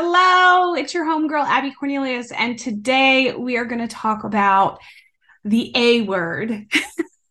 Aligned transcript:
Hello, 0.00 0.76
it's 0.76 0.94
your 0.94 1.04
homegirl, 1.04 1.44
Abby 1.44 1.72
Cornelius, 1.72 2.30
and 2.30 2.56
today 2.56 3.34
we 3.34 3.56
are 3.56 3.64
going 3.64 3.80
to 3.80 3.88
talk 3.88 4.22
about 4.22 4.78
the 5.42 5.72
A 5.74 6.02
word 6.02 6.72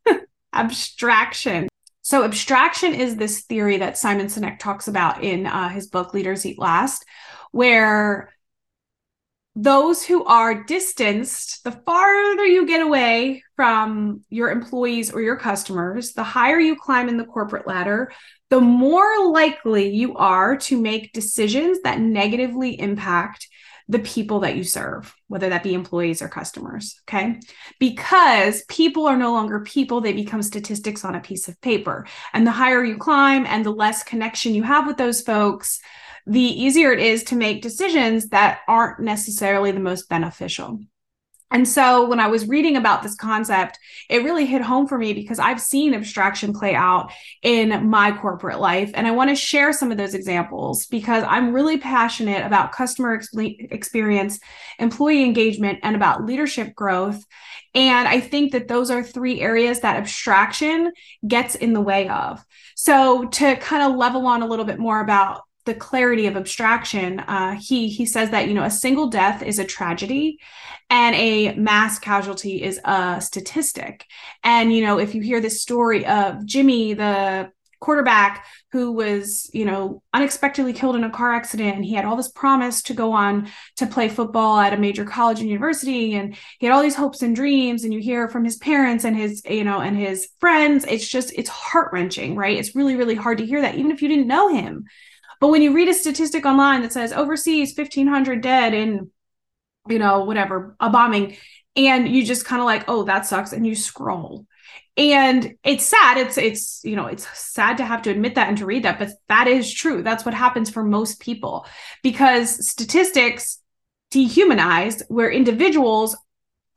abstraction. 0.54 1.70
So, 2.02 2.26
abstraction 2.26 2.94
is 2.94 3.16
this 3.16 3.46
theory 3.46 3.78
that 3.78 3.98
Simon 3.98 4.26
Sinek 4.26 4.60
talks 4.60 4.90
about 4.90 5.24
in 5.24 5.46
uh, 5.46 5.70
his 5.70 5.88
book, 5.88 6.14
Leaders 6.14 6.46
Eat 6.46 6.60
Last, 6.60 7.06
where 7.54 8.34
those 9.60 10.06
who 10.06 10.24
are 10.26 10.64
distanced, 10.66 11.64
the 11.64 11.72
farther 11.72 12.46
you 12.46 12.68
get 12.68 12.80
away 12.80 13.44
from 13.56 14.22
your 14.30 14.52
employees 14.52 15.12
or 15.12 15.20
your 15.20 15.36
customers, 15.36 16.14
the 16.14 16.24
higher 16.24 16.60
you 16.60 16.76
climb 16.76 17.10
in 17.10 17.18
the 17.18 17.26
corporate 17.26 17.66
ladder, 17.66 18.12
the 18.52 18.62
more 18.62 19.32
likely 19.32 19.90
you 19.90 20.16
are 20.16 20.58
to 20.58 20.80
make 20.80 21.12
decisions 21.12 21.82
that 21.82 22.00
negatively 22.00 22.80
impact 22.80 23.48
the 23.90 23.98
people 24.00 24.42
that 24.42 24.56
you 24.56 24.64
serve, 24.64 25.16
whether 25.28 25.50
that 25.50 25.64
be 25.64 25.74
employees 25.74 26.22
or 26.22 26.30
customers. 26.30 27.02
Okay. 27.08 27.40
Because 27.80 28.64
people 28.70 29.08
are 29.08 29.18
no 29.18 29.32
longer 29.32 29.62
people, 29.62 30.02
they 30.02 30.14
become 30.14 30.44
statistics 30.44 31.04
on 31.04 31.16
a 31.16 31.22
piece 31.22 31.48
of 31.48 31.60
paper. 31.62 32.06
And 32.32 32.46
the 32.46 32.52
higher 32.52 32.84
you 32.84 32.98
climb 32.98 33.48
and 33.48 33.66
the 33.66 33.72
less 33.72 34.04
connection 34.04 34.54
you 34.54 34.62
have 34.62 34.86
with 34.86 34.98
those 34.98 35.22
folks, 35.22 35.80
the 36.28 36.40
easier 36.42 36.92
it 36.92 37.00
is 37.00 37.24
to 37.26 37.36
make 37.36 37.62
decisions 37.62 38.30
that 38.30 38.60
aren't 38.68 39.00
necessarily 39.00 39.72
the 39.72 39.80
most 39.80 40.10
beneficial. 40.10 40.80
And 41.50 41.66
so 41.66 42.06
when 42.06 42.20
I 42.20 42.28
was 42.28 42.50
reading 42.50 42.76
about 42.76 43.04
this 43.04 43.16
concept, 43.16 43.80
it 44.10 44.24
really 44.24 44.46
hit 44.46 44.62
home 44.62 44.86
for 44.86 44.98
me 44.98 45.14
because 45.14 45.40
I've 45.40 45.62
seen 45.62 45.94
abstraction 45.94 46.52
play 46.52 46.76
out 46.76 47.10
in 47.42 47.90
my 47.90 48.12
corporate 48.12 48.60
life. 48.60 48.92
And 48.94 49.08
I 49.08 49.12
want 49.12 49.30
to 49.30 49.36
share 49.36 49.72
some 49.72 49.90
of 49.90 49.98
those 49.98 50.14
examples 50.14 50.88
because 50.88 51.24
I'm 51.26 51.54
really 51.54 51.78
passionate 51.78 52.46
about 52.46 52.74
customer 52.74 53.14
ex- 53.14 53.30
experience, 53.34 54.42
employee 54.78 55.24
engagement, 55.24 55.80
and 55.84 55.96
about 55.96 56.26
leadership 56.26 56.76
growth. 56.76 57.24
And 57.74 58.10
I 58.10 58.20
think 58.20 58.52
that 58.52 58.68
those 58.68 58.92
are 58.92 59.02
three 59.02 59.40
areas 59.40 59.80
that 59.80 59.96
abstraction 59.96 60.92
gets 61.26 61.56
in 61.56 61.72
the 61.72 61.82
way 61.82 62.10
of. 62.10 62.44
So 62.76 63.26
to 63.30 63.56
kind 63.56 63.84
of 63.84 63.98
level 63.98 64.28
on 64.28 64.42
a 64.42 64.48
little 64.48 64.66
bit 64.66 64.80
more 64.80 65.00
about 65.00 65.47
the 65.68 65.76
clarity 65.76 66.26
of 66.26 66.36
abstraction, 66.36 67.20
uh, 67.20 67.56
he 67.56 67.90
he 67.90 68.08
says 68.08 68.32
that 68.32 68.48
you 68.48 68.56
know 68.56 68.64
a 68.64 68.72
single 68.72 69.08
death 69.08 69.44
is 69.44 69.60
a 69.60 69.66
tragedy, 69.66 70.40
and 70.90 71.16
a 71.16 71.54
mass 71.54 72.00
casualty 72.00 72.64
is 72.64 72.80
a 72.84 73.22
statistic. 73.22 74.06
And 74.44 74.74
you 74.74 74.82
know 74.84 74.98
if 74.98 75.14
you 75.14 75.22
hear 75.22 75.40
this 75.40 75.62
story 75.62 76.06
of 76.08 76.44
Jimmy 76.46 76.94
the 76.96 77.52
quarterback 77.80 78.46
who 78.72 78.92
was 78.92 79.52
you 79.54 79.64
know 79.64 80.02
unexpectedly 80.14 80.74
killed 80.74 80.96
in 80.96 81.04
a 81.04 81.12
car 81.12 81.32
accident 81.32 81.76
and 81.76 81.86
he 81.86 81.94
had 81.94 82.06
all 82.06 82.16
this 82.16 82.32
promise 82.32 82.82
to 82.82 82.94
go 82.94 83.12
on 83.12 83.48
to 83.76 83.86
play 83.86 84.10
football 84.10 84.60
at 84.60 84.74
a 84.74 84.78
major 84.78 85.06
college 85.06 85.40
and 85.40 85.48
university 85.48 86.16
and 86.16 86.36
he 86.60 86.66
had 86.66 86.74
all 86.74 86.82
these 86.82 86.96
hopes 86.96 87.22
and 87.22 87.36
dreams 87.36 87.84
and 87.84 87.94
you 87.94 88.00
hear 88.00 88.28
from 88.30 88.44
his 88.44 88.56
parents 88.58 89.04
and 89.04 89.16
his 89.16 89.44
you 89.48 89.64
know 89.64 89.80
and 89.80 89.96
his 89.96 90.28
friends 90.40 90.86
it's 90.86 91.08
just 91.08 91.32
it's 91.36 91.50
heart-wrenching 91.50 92.36
right 92.36 92.58
it's 92.58 92.76
really 92.76 92.96
really 92.96 93.16
hard 93.16 93.38
to 93.38 93.46
hear 93.46 93.62
that 93.62 93.76
even 93.76 93.92
if 93.92 94.02
you 94.02 94.08
didn't 94.08 94.28
know 94.28 94.48
him 94.48 94.86
but 95.40 95.50
when 95.50 95.62
you 95.62 95.74
read 95.74 95.90
a 95.90 95.94
statistic 95.94 96.46
online 96.46 96.82
that 96.82 96.94
says 96.94 97.14
overseas 97.14 97.74
1500 97.76 98.42
dead 98.42 98.74
in, 98.74 99.12
you 99.88 100.00
know, 100.00 100.24
whatever, 100.24 100.76
a 100.80 100.90
bombing, 100.90 101.38
and 101.76 102.08
you 102.08 102.26
just 102.26 102.46
kind 102.46 102.60
of 102.60 102.66
like, 102.66 102.86
oh, 102.88 103.04
that 103.04 103.26
sucks, 103.26 103.54
and 103.54 103.66
you 103.66 103.76
scroll. 103.76 104.46
And 104.98 105.56
it's 105.64 105.86
sad. 105.86 106.18
It's 106.18 106.38
it's 106.40 106.82
you 106.84 106.96
know 106.96 107.06
it's 107.06 107.28
sad 107.38 107.78
to 107.78 107.86
have 107.86 108.02
to 108.04 108.10
admit 108.10 108.36
that 108.36 108.48
and 108.48 108.58
to 108.58 108.66
read 108.66 108.84
that, 108.84 108.98
but 108.98 109.10
that 109.30 109.48
is 109.48 109.72
true. 109.72 110.02
That's 110.02 110.26
what 110.26 110.34
happens 110.34 110.72
for 110.72 110.84
most 110.84 111.20
people 111.20 111.68
because 112.02 112.68
statistics 112.68 113.60
dehumanize 114.12 115.04
where 115.08 115.30
individuals 115.30 116.16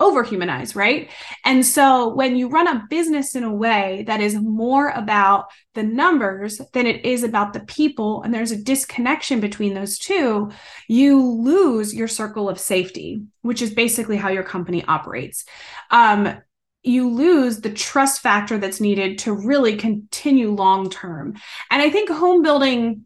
overhumanize, 0.01 0.75
right? 0.75 1.11
And 1.45 1.65
so 1.65 2.15
when 2.15 2.37
you 2.37 2.49
run 2.49 2.67
a 2.67 2.87
business 2.89 3.35
in 3.35 3.45
a 3.45 3.55
way 3.55 4.05
that 4.07 4.21
is 4.21 4.35
more 4.35 4.89
about 4.89 5.47
the 5.75 5.83
numbers 5.83 6.61
than 6.73 6.87
it 6.87 7.05
is 7.05 7.23
about 7.23 7.53
the 7.53 7.61
people, 7.61 8.23
and 8.23 8.33
there's 8.35 8.51
a 8.51 8.63
disconnection 8.63 9.41
between 9.41 9.75
those 9.75 9.99
two, 9.99 10.51
you 10.89 11.23
lose 11.23 11.95
your 11.95 12.09
circle 12.09 12.49
of 12.49 12.59
safety, 12.59 13.23
which 13.43 13.63
is 13.63 13.73
basically 13.73 14.17
how 14.17 14.29
your 14.29 14.43
company 14.43 14.85
operates. 14.87 15.45
Um, 15.91 16.41
you 16.83 17.11
lose 17.11 17.61
the 17.61 17.71
trust 17.71 18.23
factor 18.23 18.57
that's 18.57 18.81
needed 18.81 19.19
to 19.19 19.35
really 19.35 19.77
continue 19.77 20.51
long 20.51 20.89
term. 20.89 21.35
And 21.71 21.83
I 21.83 21.91
think 21.91 22.09
home 22.09 22.43
building 22.43 23.05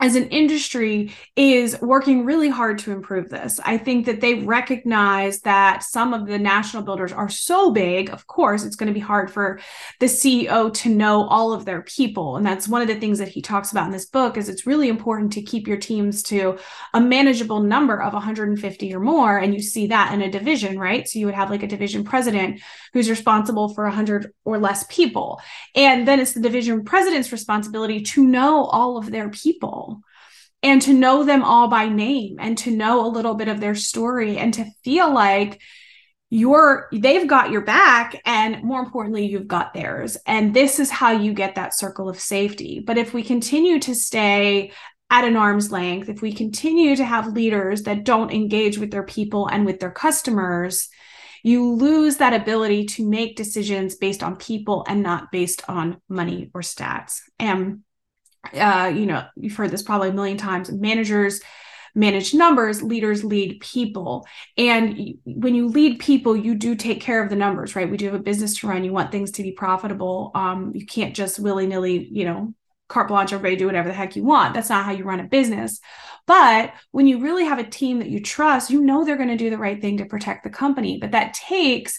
as 0.00 0.14
an 0.14 0.28
industry 0.28 1.12
is 1.34 1.80
working 1.80 2.24
really 2.24 2.48
hard 2.48 2.78
to 2.78 2.92
improve 2.92 3.28
this. 3.28 3.58
I 3.64 3.78
think 3.78 4.06
that 4.06 4.20
they 4.20 4.34
recognize 4.34 5.40
that 5.40 5.82
some 5.82 6.14
of 6.14 6.26
the 6.26 6.38
national 6.38 6.84
builders 6.84 7.12
are 7.12 7.28
so 7.28 7.72
big, 7.72 8.10
of 8.10 8.26
course, 8.28 8.64
it's 8.64 8.76
going 8.76 8.86
to 8.86 8.94
be 8.94 9.00
hard 9.00 9.28
for 9.28 9.58
the 9.98 10.06
CEO 10.06 10.72
to 10.74 10.88
know 10.88 11.26
all 11.26 11.52
of 11.52 11.64
their 11.64 11.82
people. 11.82 12.36
And 12.36 12.46
that's 12.46 12.68
one 12.68 12.80
of 12.80 12.86
the 12.86 13.00
things 13.00 13.18
that 13.18 13.28
he 13.28 13.42
talks 13.42 13.72
about 13.72 13.86
in 13.86 13.92
this 13.92 14.06
book 14.06 14.36
is 14.36 14.48
it's 14.48 14.66
really 14.66 14.88
important 14.88 15.32
to 15.32 15.42
keep 15.42 15.66
your 15.66 15.76
teams 15.76 16.22
to 16.24 16.58
a 16.94 17.00
manageable 17.00 17.60
number 17.60 18.00
of 18.00 18.12
150 18.12 18.94
or 18.94 19.00
more 19.00 19.36
and 19.36 19.52
you 19.52 19.60
see 19.60 19.88
that 19.88 20.14
in 20.14 20.22
a 20.22 20.30
division, 20.30 20.78
right? 20.78 21.08
So 21.08 21.18
you 21.18 21.26
would 21.26 21.34
have 21.34 21.50
like 21.50 21.64
a 21.64 21.68
division 21.68 22.04
president 22.04 22.60
who's 22.92 23.10
responsible 23.10 23.74
for 23.74 23.84
100 23.84 24.32
or 24.44 24.58
less 24.58 24.84
people. 24.88 25.40
And 25.74 26.06
then 26.06 26.20
it's 26.20 26.34
the 26.34 26.40
division 26.40 26.84
president's 26.84 27.32
responsibility 27.32 28.02
to 28.02 28.24
know 28.24 28.64
all 28.64 28.96
of 28.96 29.10
their 29.10 29.28
people 29.30 29.87
and 30.62 30.82
to 30.82 30.92
know 30.92 31.24
them 31.24 31.42
all 31.42 31.68
by 31.68 31.88
name 31.88 32.36
and 32.40 32.58
to 32.58 32.70
know 32.70 33.06
a 33.06 33.08
little 33.08 33.34
bit 33.34 33.48
of 33.48 33.60
their 33.60 33.74
story 33.74 34.38
and 34.38 34.54
to 34.54 34.66
feel 34.84 35.12
like 35.12 35.60
you're 36.30 36.88
they've 36.92 37.26
got 37.26 37.50
your 37.50 37.62
back 37.62 38.20
and 38.26 38.62
more 38.62 38.80
importantly 38.80 39.26
you've 39.26 39.48
got 39.48 39.72
theirs. 39.72 40.18
And 40.26 40.52
this 40.52 40.78
is 40.78 40.90
how 40.90 41.12
you 41.12 41.32
get 41.32 41.54
that 41.54 41.74
circle 41.74 42.08
of 42.08 42.20
safety. 42.20 42.80
But 42.80 42.98
if 42.98 43.14
we 43.14 43.22
continue 43.22 43.78
to 43.80 43.94
stay 43.94 44.72
at 45.10 45.24
an 45.24 45.36
arm's 45.36 45.72
length 45.72 46.10
if 46.10 46.20
we 46.20 46.32
continue 46.32 46.94
to 46.94 47.04
have 47.04 47.32
leaders 47.32 47.84
that 47.84 48.04
don't 48.04 48.32
engage 48.32 48.76
with 48.76 48.90
their 48.90 49.04
people 49.04 49.46
and 49.46 49.64
with 49.64 49.80
their 49.80 49.90
customers 49.90 50.90
you 51.42 51.72
lose 51.72 52.16
that 52.16 52.34
ability 52.34 52.84
to 52.84 53.08
make 53.08 53.36
decisions 53.36 53.94
based 53.94 54.22
on 54.22 54.36
people 54.36 54.84
and 54.88 55.02
not 55.02 55.30
based 55.30 55.62
on 55.68 56.00
money 56.08 56.50
or 56.52 56.60
stats. 56.60 57.20
And 57.38 57.84
uh, 58.54 58.92
you 58.94 59.06
know, 59.06 59.24
you've 59.36 59.56
heard 59.56 59.70
this 59.70 59.82
probably 59.82 60.10
a 60.10 60.12
million 60.12 60.36
times. 60.36 60.70
Managers 60.70 61.40
manage 61.94 62.32
numbers, 62.32 62.82
leaders 62.82 63.24
lead 63.24 63.60
people. 63.60 64.26
And 64.56 65.14
when 65.24 65.54
you 65.54 65.68
lead 65.68 65.98
people, 65.98 66.36
you 66.36 66.54
do 66.54 66.74
take 66.74 67.00
care 67.00 67.22
of 67.22 67.30
the 67.30 67.36
numbers, 67.36 67.74
right? 67.74 67.90
We 67.90 67.96
do 67.96 68.06
have 68.06 68.14
a 68.14 68.20
business 68.20 68.58
to 68.58 68.68
run. 68.68 68.84
You 68.84 68.92
want 68.92 69.10
things 69.10 69.32
to 69.32 69.42
be 69.42 69.52
profitable. 69.52 70.30
Um, 70.34 70.72
you 70.74 70.86
can't 70.86 71.14
just 71.14 71.40
willy 71.40 71.66
nilly, 71.66 72.08
you 72.10 72.24
know, 72.24 72.54
carte 72.88 73.08
blanche, 73.08 73.32
everybody 73.32 73.56
do 73.56 73.66
whatever 73.66 73.88
the 73.88 73.94
heck 73.94 74.16
you 74.16 74.24
want. 74.24 74.54
That's 74.54 74.70
not 74.70 74.84
how 74.84 74.92
you 74.92 75.04
run 75.04 75.20
a 75.20 75.24
business. 75.24 75.80
But 76.26 76.72
when 76.90 77.06
you 77.06 77.20
really 77.20 77.44
have 77.44 77.58
a 77.58 77.64
team 77.64 77.98
that 77.98 78.08
you 78.08 78.22
trust, 78.22 78.70
you 78.70 78.80
know 78.80 79.04
they're 79.04 79.16
going 79.16 79.28
to 79.28 79.36
do 79.36 79.50
the 79.50 79.58
right 79.58 79.80
thing 79.80 79.98
to 79.98 80.06
protect 80.06 80.44
the 80.44 80.50
company. 80.50 80.98
But 80.98 81.12
that 81.12 81.34
takes 81.34 81.98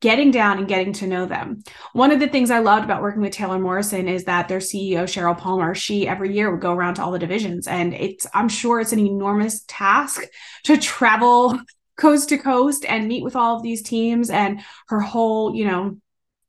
getting 0.00 0.30
down 0.30 0.58
and 0.58 0.68
getting 0.68 0.92
to 0.92 1.06
know 1.06 1.26
them. 1.26 1.62
One 1.92 2.12
of 2.12 2.20
the 2.20 2.28
things 2.28 2.50
I 2.50 2.60
loved 2.60 2.84
about 2.84 3.02
working 3.02 3.20
with 3.20 3.32
Taylor 3.32 3.58
Morrison 3.58 4.06
is 4.06 4.24
that 4.24 4.48
their 4.48 4.60
CEO 4.60 5.04
Sheryl 5.04 5.36
Palmer, 5.36 5.74
she 5.74 6.06
every 6.06 6.32
year 6.34 6.50
would 6.50 6.60
go 6.60 6.72
around 6.72 6.94
to 6.94 7.02
all 7.02 7.10
the 7.10 7.18
divisions 7.18 7.66
and 7.66 7.92
it's 7.94 8.26
I'm 8.32 8.48
sure 8.48 8.80
it's 8.80 8.92
an 8.92 9.00
enormous 9.00 9.64
task 9.66 10.22
to 10.64 10.76
travel 10.76 11.58
coast 11.96 12.28
to 12.28 12.38
coast 12.38 12.84
and 12.88 13.08
meet 13.08 13.24
with 13.24 13.34
all 13.34 13.56
of 13.56 13.62
these 13.62 13.82
teams 13.82 14.30
and 14.30 14.60
her 14.88 15.00
whole, 15.00 15.54
you 15.54 15.64
know, 15.64 15.98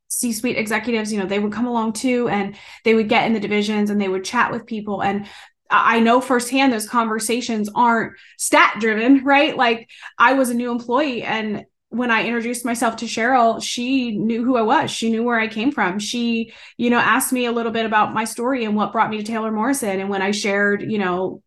C-suite 0.10 0.58
executives, 0.58 1.12
you 1.12 1.20
know, 1.20 1.26
they 1.26 1.40
would 1.40 1.54
come 1.54 1.66
along 1.66 1.94
too 1.94 2.28
and 2.30 2.56
they 2.84 2.94
would 2.94 3.10
get 3.10 3.26
in 3.26 3.34
the 3.34 3.40
divisions 3.40 3.90
and 3.90 4.00
they 4.00 4.08
would 4.08 4.24
chat 4.24 4.52
with 4.52 4.68
people 4.68 5.02
and 5.02 5.28
I 5.72 6.00
know 6.00 6.20
firsthand 6.20 6.74
those 6.74 6.90
conversations 6.90 7.70
aren't 7.74 8.14
stat 8.38 8.78
driven, 8.80 9.24
right? 9.24 9.56
Like 9.56 9.90
I 10.18 10.34
was 10.34 10.50
a 10.50 10.56
new 10.56 10.72
employee 10.72 11.24
and 11.24 11.66
when 11.90 12.12
I 12.12 12.24
introduced 12.24 12.66
myself 12.66 12.98
to 12.98 13.06
Sheryl, 13.06 13.62
she 13.62 14.16
knew 14.16 14.46
who 14.46 14.58
I 14.58 14.62
was. 14.62 14.92
She 14.92 15.10
knew 15.10 15.24
where 15.24 15.40
I 15.40 15.48
came 15.48 15.72
from. 15.72 15.98
She, 15.98 16.54
you 16.78 16.90
know, 16.90 17.00
asked 17.00 17.34
me 17.34 17.46
a 17.46 17.52
little 17.52 17.72
bit 17.72 17.86
about 17.86 18.14
my 18.14 18.26
story 18.26 18.64
and 18.64 18.76
what 18.76 18.92
brought 18.92 19.10
me 19.10 19.18
to 19.18 19.24
Taylor 19.24 19.52
Morrison. 19.52 20.00
And 20.00 20.10
when 20.10 20.22
I 20.22 20.32
shared, 20.32 20.84
you 20.84 21.00
know, 21.00 21.42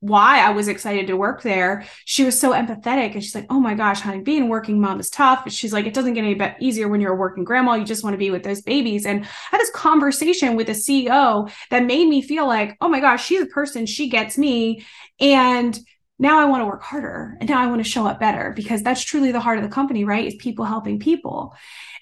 why 0.00 0.40
I 0.40 0.50
was 0.50 0.68
excited 0.68 1.06
to 1.06 1.16
work 1.16 1.42
there, 1.42 1.84
she 2.04 2.24
was 2.24 2.38
so 2.38 2.52
empathetic. 2.52 3.14
And 3.14 3.22
she's 3.22 3.34
like, 3.34 3.46
oh 3.48 3.60
my 3.60 3.74
gosh, 3.74 4.00
honey, 4.00 4.20
being 4.20 4.42
a 4.42 4.46
working 4.46 4.80
mom 4.80 5.00
is 5.00 5.08
tough. 5.08 5.50
She's 5.50 5.72
like, 5.72 5.86
it 5.86 5.94
doesn't 5.94 6.14
get 6.14 6.24
any 6.24 6.38
easier 6.60 6.88
when 6.88 7.00
you're 7.00 7.14
a 7.14 7.16
working 7.16 7.44
grandma. 7.44 7.74
You 7.74 7.84
just 7.84 8.04
want 8.04 8.12
to 8.14 8.18
be 8.18 8.30
with 8.30 8.42
those 8.42 8.60
babies. 8.60 9.06
And 9.06 9.24
I 9.24 9.28
had 9.52 9.60
this 9.60 9.70
conversation 9.70 10.56
with 10.56 10.68
a 10.68 10.72
CEO 10.72 11.50
that 11.70 11.86
made 11.86 12.08
me 12.08 12.20
feel 12.20 12.46
like, 12.46 12.76
oh 12.80 12.88
my 12.88 13.00
gosh, 13.00 13.24
she's 13.24 13.40
a 13.40 13.46
person. 13.46 13.86
She 13.86 14.10
gets 14.10 14.36
me. 14.36 14.84
And 15.20 15.78
now 16.18 16.38
I 16.38 16.46
want 16.46 16.62
to 16.62 16.66
work 16.66 16.82
harder 16.82 17.36
and 17.40 17.48
now 17.48 17.60
I 17.60 17.66
want 17.68 17.82
to 17.82 17.88
show 17.88 18.06
up 18.06 18.18
better 18.18 18.52
because 18.56 18.82
that's 18.82 19.04
truly 19.04 19.32
the 19.32 19.40
heart 19.40 19.58
of 19.58 19.64
the 19.64 19.70
company, 19.70 20.04
right? 20.04 20.26
Is 20.26 20.34
people 20.36 20.64
helping 20.64 20.98
people. 20.98 21.54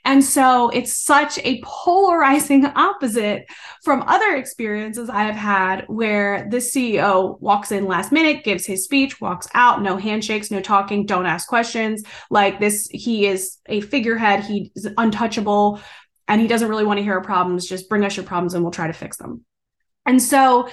And 0.07 0.25
so 0.25 0.71
it's 0.71 0.97
such 0.97 1.39
a 1.41 1.61
polarizing 1.65 2.65
opposite 2.77 3.47
from 3.83 4.03
other 4.07 4.37
experiences 4.37 5.11
I 5.11 5.25
have 5.25 5.35
had 5.35 5.85
where 5.89 6.49
the 6.49 6.59
CEO 6.59 7.41
walks 7.41 7.73
in 7.73 7.87
last 7.87 8.13
minute, 8.13 8.45
gives 8.45 8.65
his 8.65 8.85
speech, 8.85 9.21
walks 9.21 9.49
out, 9.53 9.83
no 9.83 9.97
handshakes, 9.97 10.51
no 10.51 10.61
talking, 10.61 11.07
don't 11.07 11.27
ask 11.27 11.49
questions. 11.49 12.05
Like 12.31 12.61
this, 12.61 12.87
he 12.89 13.27
is 13.27 13.59
a 13.67 13.81
figurehead, 13.81 14.45
he's 14.45 14.87
untouchable, 14.97 15.81
and 16.29 16.41
he 16.41 16.47
doesn't 16.47 16.69
really 16.69 16.85
want 16.85 16.99
to 16.99 17.05
hear 17.05 17.15
our 17.15 17.25
problems. 17.25 17.67
Just 17.67 17.89
bring 17.89 18.05
us 18.05 18.17
your 18.17 18.27
problems 18.27 18.55
and 18.55 18.63
we'll 18.63 18.71
try 18.71 18.87
to 18.87 18.93
fix 18.93 19.17
them. 19.17 19.45
And 20.07 20.23
so 20.23 20.69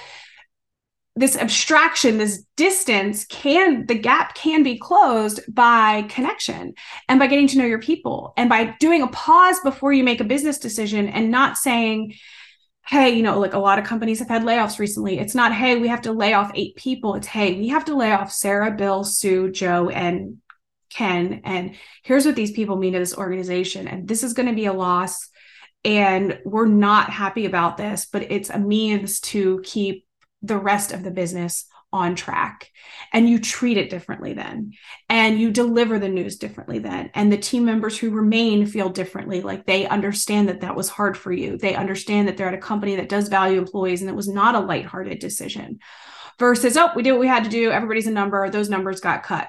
this 1.16 1.36
abstraction 1.36 2.18
this 2.18 2.44
distance 2.56 3.24
can 3.26 3.86
the 3.86 3.94
gap 3.94 4.34
can 4.34 4.62
be 4.62 4.76
closed 4.78 5.40
by 5.48 6.02
connection 6.02 6.74
and 7.08 7.20
by 7.20 7.26
getting 7.26 7.46
to 7.46 7.58
know 7.58 7.64
your 7.64 7.80
people 7.80 8.32
and 8.36 8.48
by 8.48 8.74
doing 8.80 9.02
a 9.02 9.08
pause 9.08 9.58
before 9.60 9.92
you 9.92 10.02
make 10.02 10.20
a 10.20 10.24
business 10.24 10.58
decision 10.58 11.08
and 11.08 11.30
not 11.30 11.56
saying 11.56 12.12
hey 12.86 13.10
you 13.10 13.22
know 13.22 13.38
like 13.38 13.54
a 13.54 13.58
lot 13.58 13.78
of 13.78 13.84
companies 13.84 14.18
have 14.18 14.28
had 14.28 14.42
layoffs 14.42 14.78
recently. 14.78 15.18
It's 15.18 15.34
not 15.34 15.54
hey 15.54 15.76
we 15.76 15.88
have 15.88 16.02
to 16.02 16.12
lay 16.12 16.34
off 16.34 16.52
eight 16.54 16.76
people. 16.76 17.14
It's 17.14 17.26
hey 17.26 17.58
we 17.58 17.68
have 17.68 17.84
to 17.86 17.96
lay 17.96 18.12
off 18.12 18.32
sarah 18.32 18.72
bill 18.72 19.04
sue 19.04 19.50
joe 19.50 19.88
and 19.88 20.38
ken. 20.90 21.40
And 21.44 21.76
here's 22.02 22.26
what 22.26 22.36
these 22.36 22.52
people 22.52 22.76
mean 22.76 22.92
to 22.92 22.98
this 22.98 23.16
organization. 23.16 23.88
And 23.88 24.06
this 24.06 24.22
is 24.22 24.32
going 24.32 24.48
to 24.48 24.54
be 24.54 24.66
a 24.66 24.72
loss. 24.72 25.28
And 25.84 26.38
we're 26.44 26.66
not 26.66 27.10
happy 27.10 27.46
about 27.46 27.76
this 27.76 28.06
but 28.10 28.30
it's 28.30 28.50
a 28.50 28.58
means 28.58 29.20
to 29.20 29.60
keep 29.64 30.03
the 30.44 30.58
rest 30.58 30.92
of 30.92 31.02
the 31.02 31.10
business 31.10 31.66
on 31.92 32.16
track. 32.16 32.70
And 33.12 33.28
you 33.28 33.38
treat 33.38 33.76
it 33.76 33.88
differently 33.88 34.34
then. 34.34 34.72
And 35.08 35.38
you 35.38 35.52
deliver 35.52 35.98
the 35.98 36.08
news 36.08 36.36
differently 36.36 36.80
then. 36.80 37.10
And 37.14 37.32
the 37.32 37.38
team 37.38 37.64
members 37.64 37.96
who 37.96 38.10
remain 38.10 38.66
feel 38.66 38.88
differently. 38.88 39.42
Like 39.42 39.64
they 39.64 39.86
understand 39.86 40.48
that 40.48 40.62
that 40.62 40.74
was 40.74 40.88
hard 40.88 41.16
for 41.16 41.32
you. 41.32 41.56
They 41.56 41.76
understand 41.76 42.26
that 42.26 42.36
they're 42.36 42.48
at 42.48 42.54
a 42.54 42.58
company 42.58 42.96
that 42.96 43.08
does 43.08 43.28
value 43.28 43.58
employees 43.58 44.02
and 44.02 44.10
it 44.10 44.16
was 44.16 44.28
not 44.28 44.56
a 44.56 44.60
lighthearted 44.60 45.20
decision 45.20 45.78
versus 46.40 46.76
oh 46.76 46.90
we 46.96 47.04
did 47.04 47.12
what 47.12 47.20
we 47.20 47.28
had 47.28 47.44
to 47.44 47.50
do. 47.50 47.70
Everybody's 47.70 48.08
a 48.08 48.12
number. 48.12 48.50
Those 48.50 48.68
numbers 48.68 49.00
got 49.00 49.22
cut. 49.22 49.48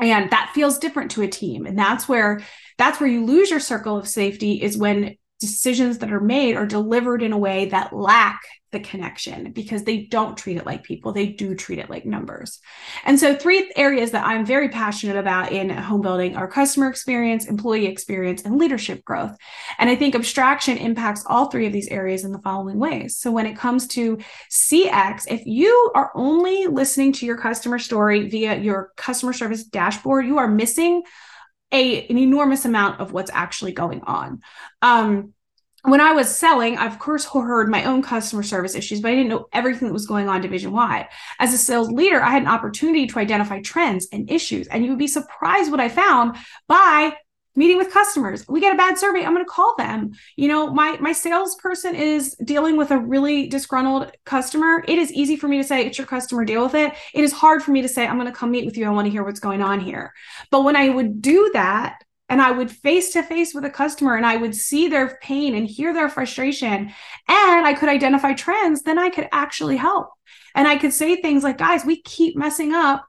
And 0.00 0.30
that 0.30 0.52
feels 0.54 0.78
different 0.78 1.10
to 1.12 1.22
a 1.22 1.28
team. 1.28 1.66
And 1.66 1.76
that's 1.76 2.08
where 2.08 2.40
that's 2.78 3.00
where 3.00 3.10
you 3.10 3.24
lose 3.24 3.50
your 3.50 3.58
circle 3.58 3.98
of 3.98 4.06
safety 4.06 4.62
is 4.62 4.78
when 4.78 5.16
decisions 5.40 5.98
that 5.98 6.12
are 6.12 6.20
made 6.20 6.56
are 6.56 6.66
delivered 6.66 7.22
in 7.22 7.32
a 7.32 7.38
way 7.38 7.66
that 7.66 7.92
lack 7.92 8.40
the 8.70 8.80
connection 8.80 9.50
because 9.52 9.84
they 9.84 10.02
don't 10.02 10.36
treat 10.36 10.58
it 10.58 10.66
like 10.66 10.82
people. 10.82 11.12
They 11.12 11.28
do 11.28 11.54
treat 11.54 11.78
it 11.78 11.88
like 11.88 12.04
numbers. 12.04 12.60
And 13.04 13.18
so 13.18 13.34
three 13.34 13.72
areas 13.76 14.10
that 14.10 14.26
i'm 14.26 14.44
very 14.44 14.68
passionate 14.68 15.16
about 15.16 15.52
in 15.52 15.70
home 15.70 16.02
building 16.02 16.36
are 16.36 16.46
customer 16.46 16.88
experience 16.88 17.46
employee 17.46 17.86
experience 17.86 18.42
and 18.42 18.58
leadership 18.58 19.04
growth. 19.04 19.36
And 19.78 19.88
i 19.88 19.96
think 19.96 20.14
abstraction 20.14 20.76
impacts 20.76 21.24
all 21.26 21.46
three 21.46 21.66
of 21.66 21.72
these 21.72 21.88
areas 21.88 22.24
in 22.24 22.32
the 22.32 22.42
following 22.42 22.78
ways. 22.78 23.16
So 23.16 23.30
when 23.30 23.46
it 23.46 23.56
comes 23.56 23.86
to 23.88 24.18
cx 24.50 25.24
if 25.28 25.46
you 25.46 25.90
are 25.94 26.10
only 26.14 26.66
listening 26.66 27.12
to 27.12 27.26
your 27.26 27.38
customer 27.38 27.78
story 27.78 28.28
via 28.28 28.58
your 28.58 28.92
customer 28.96 29.32
service 29.32 29.64
dashboard 29.64 30.26
you 30.26 30.38
are 30.38 30.48
missing 30.48 31.02
a, 31.72 32.06
an 32.06 32.18
enormous 32.18 32.64
amount 32.64 33.00
of 33.00 33.12
what's 33.12 33.30
actually 33.32 33.72
going 33.72 34.00
on. 34.02 34.40
Um, 34.82 35.34
when 35.82 36.00
I 36.00 36.12
was 36.12 36.34
selling, 36.34 36.76
I 36.76 36.86
of 36.86 36.98
course 36.98 37.24
heard 37.24 37.68
my 37.68 37.84
own 37.84 38.02
customer 38.02 38.42
service 38.42 38.74
issues, 38.74 39.00
but 39.00 39.12
I 39.12 39.14
didn't 39.14 39.28
know 39.28 39.46
everything 39.52 39.88
that 39.88 39.94
was 39.94 40.06
going 40.06 40.28
on 40.28 40.40
division 40.40 40.72
wide. 40.72 41.08
As 41.38 41.54
a 41.54 41.58
sales 41.58 41.90
leader, 41.90 42.20
I 42.20 42.30
had 42.30 42.42
an 42.42 42.48
opportunity 42.48 43.06
to 43.06 43.18
identify 43.18 43.60
trends 43.60 44.08
and 44.12 44.30
issues, 44.30 44.66
and 44.68 44.84
you 44.84 44.90
would 44.90 44.98
be 44.98 45.06
surprised 45.06 45.70
what 45.70 45.80
I 45.80 45.88
found 45.88 46.36
by 46.66 47.14
meeting 47.58 47.76
with 47.76 47.92
customers. 47.92 48.46
We 48.48 48.60
get 48.60 48.72
a 48.72 48.76
bad 48.76 48.96
survey 48.96 49.24
i'm 49.24 49.34
going 49.34 49.44
to 49.44 49.50
call 49.50 49.74
them. 49.76 50.12
You 50.36 50.48
know 50.48 50.72
my 50.72 50.96
my 50.98 51.12
salesperson 51.12 51.94
is 51.94 52.34
dealing 52.44 52.76
with 52.76 52.90
a 52.90 52.98
really 52.98 53.48
disgruntled 53.48 54.12
customer. 54.24 54.84
It 54.86 54.98
is 54.98 55.12
easy 55.12 55.36
for 55.36 55.48
me 55.48 55.58
to 55.58 55.64
say 55.64 55.84
it's 55.84 55.98
your 55.98 56.06
customer 56.06 56.44
deal 56.44 56.62
with 56.62 56.74
it. 56.74 56.94
It 57.12 57.24
is 57.24 57.32
hard 57.32 57.62
for 57.62 57.72
me 57.72 57.82
to 57.82 57.88
say 57.88 58.06
i'm 58.06 58.18
going 58.18 58.32
to 58.32 58.38
come 58.38 58.52
meet 58.52 58.64
with 58.64 58.76
you. 58.76 58.86
I 58.86 58.90
want 58.90 59.06
to 59.06 59.10
hear 59.10 59.24
what's 59.24 59.40
going 59.40 59.60
on 59.60 59.80
here. 59.80 60.14
But 60.50 60.62
when 60.62 60.76
i 60.76 60.88
would 60.88 61.20
do 61.20 61.50
that 61.52 62.02
and 62.30 62.42
I 62.42 62.50
would 62.50 62.70
face 62.70 63.12
to 63.14 63.22
face 63.22 63.54
with 63.54 63.64
a 63.64 63.70
customer 63.70 64.14
and 64.14 64.26
I 64.26 64.36
would 64.36 64.54
see 64.54 64.88
their 64.88 65.18
pain 65.22 65.54
and 65.54 65.66
hear 65.66 65.94
their 65.94 66.10
frustration 66.10 66.92
and 67.26 67.66
I 67.66 67.72
could 67.72 67.88
identify 67.88 68.34
trends, 68.34 68.82
then 68.82 68.98
I 68.98 69.08
could 69.08 69.28
actually 69.32 69.76
help. 69.76 70.10
And 70.54 70.68
I 70.68 70.76
could 70.76 70.92
say 70.92 71.16
things 71.16 71.42
like, 71.42 71.56
guys, 71.56 71.86
we 71.86 72.02
keep 72.02 72.36
messing 72.36 72.74
up 72.74 73.06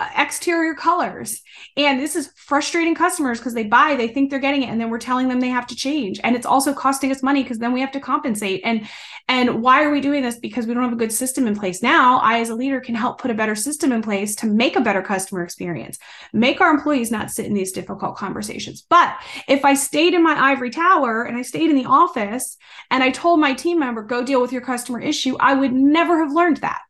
Uh, 0.00 0.06
exterior 0.16 0.74
colors. 0.74 1.42
And 1.76 1.98
this 1.98 2.14
is 2.14 2.30
frustrating 2.36 2.94
customers 2.94 3.40
because 3.40 3.52
they 3.52 3.64
buy 3.64 3.96
they 3.96 4.06
think 4.06 4.30
they're 4.30 4.38
getting 4.38 4.62
it 4.62 4.68
and 4.68 4.80
then 4.80 4.90
we're 4.90 4.98
telling 4.98 5.26
them 5.26 5.40
they 5.40 5.48
have 5.48 5.66
to 5.66 5.74
change. 5.74 6.20
And 6.22 6.36
it's 6.36 6.46
also 6.46 6.72
costing 6.72 7.10
us 7.10 7.20
money 7.20 7.42
because 7.42 7.58
then 7.58 7.72
we 7.72 7.80
have 7.80 7.90
to 7.90 8.00
compensate. 8.00 8.60
And 8.62 8.86
and 9.26 9.60
why 9.60 9.82
are 9.82 9.90
we 9.90 10.00
doing 10.00 10.22
this? 10.22 10.38
Because 10.38 10.68
we 10.68 10.74
don't 10.74 10.84
have 10.84 10.92
a 10.92 10.96
good 10.96 11.10
system 11.10 11.48
in 11.48 11.56
place. 11.56 11.82
Now 11.82 12.18
i 12.18 12.38
as 12.38 12.48
a 12.48 12.54
leader 12.54 12.78
can 12.80 12.94
help 12.94 13.20
put 13.20 13.32
a 13.32 13.34
better 13.34 13.56
system 13.56 13.90
in 13.90 14.00
place 14.00 14.36
to 14.36 14.46
make 14.46 14.76
a 14.76 14.80
better 14.80 15.02
customer 15.02 15.42
experience 15.42 15.98
make 16.32 16.60
our 16.60 16.70
employees 16.70 17.10
not 17.10 17.32
sit 17.32 17.46
in 17.46 17.54
these 17.54 17.72
difficult 17.72 18.16
conversations. 18.16 18.86
But 18.88 19.16
if 19.48 19.64
i 19.64 19.74
stayed 19.74 20.14
in 20.14 20.22
my 20.22 20.40
ivory 20.52 20.70
tower 20.70 21.24
and 21.24 21.36
i 21.36 21.42
stayed 21.42 21.70
in 21.70 21.76
the 21.76 21.86
office 21.86 22.56
and 22.92 23.02
i 23.02 23.10
told 23.10 23.40
my 23.40 23.52
team 23.52 23.80
member 23.80 24.02
go 24.02 24.22
deal 24.22 24.40
with 24.40 24.52
your 24.52 24.62
customer 24.62 25.00
issue 25.00 25.36
i 25.40 25.54
would 25.54 25.72
never 25.72 26.20
have 26.22 26.32
learned 26.32 26.58
that 26.58 26.82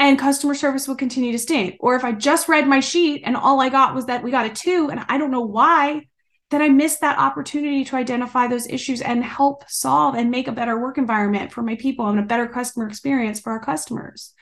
and 0.00 0.18
customer 0.18 0.54
service 0.54 0.88
would 0.88 0.96
continue 0.96 1.30
to 1.30 1.38
stink. 1.38 1.76
Or 1.78 1.94
if 1.94 2.04
I 2.04 2.12
just 2.12 2.48
read 2.48 2.66
my 2.66 2.80
sheet 2.80 3.22
and 3.24 3.36
all 3.36 3.60
I 3.60 3.68
got 3.68 3.94
was 3.94 4.06
that 4.06 4.22
we 4.22 4.30
got 4.30 4.46
a 4.46 4.50
two 4.50 4.88
and 4.90 5.04
I 5.10 5.18
don't 5.18 5.30
know 5.30 5.42
why, 5.42 6.06
then 6.50 6.62
I 6.62 6.70
missed 6.70 7.02
that 7.02 7.18
opportunity 7.18 7.84
to 7.84 7.96
identify 7.96 8.46
those 8.46 8.66
issues 8.66 9.02
and 9.02 9.22
help 9.22 9.62
solve 9.68 10.14
and 10.14 10.30
make 10.30 10.48
a 10.48 10.52
better 10.52 10.80
work 10.80 10.96
environment 10.96 11.52
for 11.52 11.62
my 11.62 11.76
people 11.76 12.08
and 12.08 12.18
a 12.18 12.22
better 12.22 12.46
customer 12.46 12.88
experience 12.88 13.40
for 13.40 13.52
our 13.52 13.60
customers. 13.60 14.32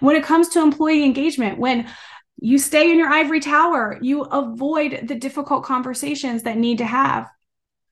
When 0.00 0.16
it 0.16 0.24
comes 0.24 0.48
to 0.48 0.62
employee 0.62 1.04
engagement, 1.04 1.58
when 1.58 1.86
you 2.40 2.58
stay 2.58 2.90
in 2.90 2.98
your 2.98 3.10
ivory 3.10 3.40
tower, 3.40 3.98
you 4.00 4.22
avoid 4.22 5.06
the 5.06 5.14
difficult 5.14 5.64
conversations 5.64 6.44
that 6.44 6.56
need 6.56 6.78
to 6.78 6.86
have 6.86 7.28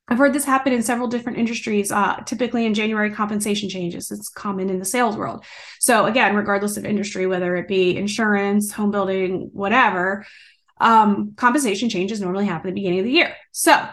I've 0.09 0.19
heard 0.19 0.33
this 0.33 0.45
happen 0.45 0.73
in 0.73 0.83
several 0.83 1.09
different 1.09 1.39
industries, 1.39 1.93
uh, 1.93 2.17
typically 2.27 2.67
in 2.67 2.75
January 2.75 3.11
compensation 3.11 3.69
changes. 3.69 4.11
It's 4.11 4.29
common 4.29 4.69
in 4.69 4.79
the 4.79 4.85
sales 4.85 5.17
world. 5.17 5.45
So, 5.79 6.07
again, 6.07 6.35
regardless 6.35 6.77
of 6.77 6.85
industry, 6.85 7.27
whether 7.27 7.57
it 7.57 7.69
be 7.69 7.97
insurance, 7.97 8.73
home 8.73 8.91
building, 8.91 9.51
whatever, 9.53 10.27
um, 10.81 11.35
compensation 11.37 11.89
changes 11.89 12.21
normally 12.21 12.47
happen 12.47 12.69
at 12.69 12.75
the 12.75 12.81
beginning 12.81 12.99
of 12.99 13.05
the 13.05 13.13
year. 13.13 13.35
So, 13.53 13.89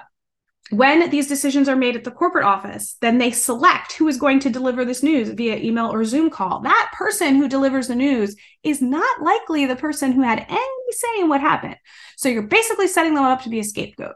when 0.72 1.10
these 1.10 1.28
decisions 1.28 1.68
are 1.68 1.76
made 1.76 1.96
at 1.96 2.04
the 2.04 2.12
corporate 2.12 2.46
office, 2.46 2.96
then 3.02 3.18
they 3.18 3.32
select 3.32 3.94
who 3.94 4.08
is 4.08 4.18
going 4.18 4.40
to 4.42 4.50
deliver 4.50 4.86
this 4.86 5.02
news 5.02 5.30
via 5.30 5.58
email 5.58 5.92
or 5.92 6.06
Zoom 6.06 6.30
call. 6.30 6.62
That 6.62 6.92
person 6.94 7.36
who 7.36 7.48
delivers 7.48 7.88
the 7.88 7.96
news 7.96 8.36
is 8.64 8.82
not 8.82 9.22
likely 9.22 9.66
the 9.66 9.76
person 9.76 10.12
who 10.12 10.22
had 10.22 10.46
any 10.48 10.92
say 10.92 11.20
in 11.20 11.30
what 11.30 11.42
happened. 11.42 11.76
So 12.18 12.30
you're 12.30 12.44
basically 12.44 12.88
setting 12.88 13.16
them 13.16 13.24
up 13.24 13.42
to 13.44 13.50
be 13.50 13.60
a 13.60 13.64
scapegoat. 13.64 14.16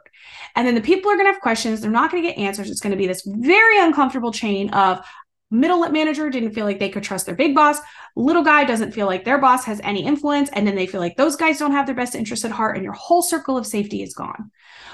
And 0.55 0.67
then 0.67 0.75
the 0.75 0.81
people 0.81 1.09
are 1.09 1.15
going 1.15 1.27
to 1.27 1.33
have 1.33 1.41
questions. 1.41 1.81
They're 1.81 1.91
not 1.91 2.11
going 2.11 2.23
to 2.23 2.29
get 2.29 2.37
answers. 2.37 2.69
It's 2.69 2.81
going 2.81 2.91
to 2.91 2.97
be 2.97 3.07
this 3.07 3.23
very 3.25 3.79
uncomfortable 3.79 4.31
chain 4.31 4.69
of 4.71 5.05
middle 5.53 5.87
manager 5.89 6.29
didn't 6.29 6.53
feel 6.53 6.65
like 6.65 6.79
they 6.79 6.89
could 6.89 7.03
trust 7.03 7.25
their 7.25 7.35
big 7.35 7.55
boss. 7.55 7.79
Little 8.15 8.43
guy 8.43 8.65
doesn't 8.65 8.91
feel 8.91 9.05
like 9.05 9.23
their 9.23 9.37
boss 9.37 9.63
has 9.65 9.79
any 9.83 10.03
influence. 10.03 10.49
And 10.51 10.67
then 10.67 10.75
they 10.75 10.87
feel 10.87 10.99
like 10.99 11.15
those 11.15 11.35
guys 11.35 11.59
don't 11.59 11.71
have 11.71 11.85
their 11.85 11.95
best 11.95 12.15
interest 12.15 12.43
at 12.43 12.51
heart. 12.51 12.75
And 12.75 12.83
your 12.83 12.93
whole 12.93 13.21
circle 13.21 13.55
of 13.55 13.67
safety 13.67 14.01
is 14.01 14.13
gone. 14.13 14.51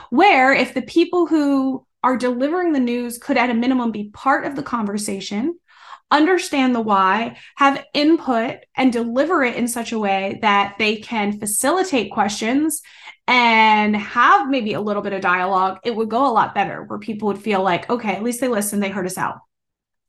Where 0.10 0.54
if 0.54 0.74
the 0.74 0.82
people 0.82 1.25
who 1.25 1.86
are 2.04 2.18
delivering 2.18 2.74
the 2.74 2.80
news 2.80 3.18
could, 3.18 3.38
at 3.38 3.50
a 3.50 3.54
minimum, 3.54 3.92
be 3.92 4.10
part 4.10 4.46
of 4.46 4.56
the 4.56 4.63
conversation, 4.63 5.58
understand 6.12 6.75
the 6.75 6.82
why, 6.82 7.38
have 7.56 7.86
input, 7.94 8.58
and 8.75 8.92
deliver 8.92 9.44
it 9.44 9.56
in 9.56 9.68
such 9.68 9.92
a 9.92 10.00
way 10.00 10.39
that 10.42 10.75
they 10.78 10.98
can 10.98 11.39
facilitate 11.39 12.12
questions 12.12 12.82
and 13.28 13.96
have 13.96 14.50
maybe 14.50 14.74
a 14.74 14.82
little 14.82 15.04
bit 15.04 15.13
of 15.13 15.22
dialogue, 15.22 15.80
it 15.84 15.96
would 15.96 16.10
go 16.10 16.28
a 16.28 16.34
lot 16.34 16.56
better 16.56 16.84
where 16.84 17.00
people 17.00 17.28
would 17.28 17.42
feel 17.42 17.62
like, 17.62 17.89
okay, 17.89 18.16
at 18.16 18.24
least 18.24 18.42
they 18.42 18.48
listened, 18.48 18.82
they 18.82 18.89
heard 18.89 19.06
us 19.06 19.18
out. 19.18 19.38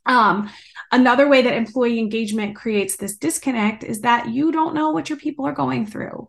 Um, 0.06 0.50
another 0.92 1.28
way 1.28 1.42
that 1.42 1.54
employee 1.54 1.98
engagement 1.98 2.56
creates 2.56 2.96
this 2.96 3.16
disconnect 3.16 3.84
is 3.84 4.00
that 4.00 4.28
you 4.28 4.52
don't 4.52 4.74
know 4.74 4.90
what 4.90 5.08
your 5.08 5.18
people 5.18 5.46
are 5.46 5.52
going 5.52 5.86
through 5.86 6.28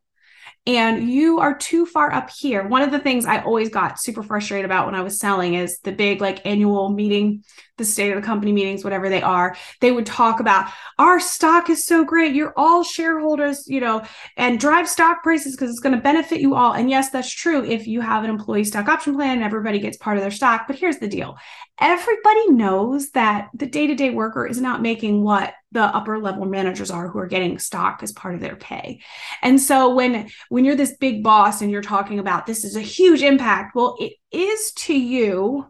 and 0.68 1.10
you 1.10 1.40
are 1.40 1.58
too 1.58 1.86
far 1.86 2.14
up 2.14 2.30
here. 2.30 2.68
One 2.68 2.84
of 2.84 2.92
the 2.92 3.00
things 3.00 3.26
I 3.26 3.40
always 3.40 3.70
got 3.70 4.00
super 4.00 4.22
frustrated 4.22 4.66
about 4.66 4.86
when 4.86 4.96
I 4.96 5.02
was 5.02 5.20
selling 5.20 5.56
is 5.56 5.80
the 5.80 5.92
big 5.92 6.22
like 6.22 6.46
annual 6.46 6.90
meeting, 6.90 7.44
the 7.82 7.86
state 7.86 8.12
of 8.12 8.22
the 8.22 8.26
company 8.26 8.54
meetings, 8.54 8.84
whatever 8.84 9.10
they 9.10 9.22
are, 9.22 9.56
they 9.80 9.92
would 9.92 10.06
talk 10.06 10.40
about 10.40 10.72
our 11.00 11.20
stock 11.20 11.70
is 11.70 11.86
so 11.86 12.06
great. 12.06 12.36
You're 12.36 12.54
all 12.56 12.84
shareholders, 12.84 13.68
you 13.68 13.80
know, 13.80 14.04
and 14.38 14.60
drive 14.60 14.88
stock 14.88 15.24
prices 15.24 15.56
because 15.56 15.70
it's 15.70 15.80
going 15.80 15.96
to 15.96 16.02
benefit 16.02 16.42
you 16.42 16.56
all. 16.56 16.74
And 16.74 16.90
yes, 16.90 17.10
that's 17.10 17.34
true 17.34 17.66
if 17.66 17.88
you 17.88 18.02
have 18.02 18.24
an 18.24 18.30
employee 18.30 18.64
stock 18.64 18.88
option 18.88 19.16
plan 19.16 19.38
and 19.38 19.44
everybody 19.44 19.80
gets 19.80 19.98
part 19.98 20.18
of 20.18 20.24
their 20.24 20.32
stock. 20.32 20.66
But 20.68 20.78
here's 20.78 21.00
the 21.00 21.08
deal 21.08 21.38
everybody 21.80 22.52
knows 22.52 23.10
that 23.12 23.50
the 23.56 23.66
day 23.66 23.88
to 23.88 23.96
day 23.96 24.12
worker 24.12 24.46
is 24.46 24.62
not 24.62 24.82
making 24.82 25.24
what 25.24 25.54
the 25.72 25.84
upper 25.84 26.20
level 26.20 26.46
managers 26.46 26.92
are 26.92 27.08
who 27.08 27.18
are 27.18 27.28
getting 27.28 27.58
stock 27.58 28.02
as 28.04 28.12
part 28.12 28.36
of 28.36 28.42
their 28.42 28.56
pay. 28.56 29.02
And 29.42 29.60
so 29.60 29.94
when 29.94 30.30
when 30.50 30.64
you're 30.66 30.76
this 30.76 30.96
big 30.98 31.24
boss 31.24 31.62
and 31.62 31.72
you're 31.72 31.82
talking 31.82 32.20
about 32.20 32.46
this 32.46 32.64
is 32.64 32.76
a 32.76 32.82
huge 32.82 33.22
impact, 33.22 33.76
well 33.76 33.98
it 34.00 34.14
is 34.32 34.72
to 34.74 34.94
you 34.94 35.66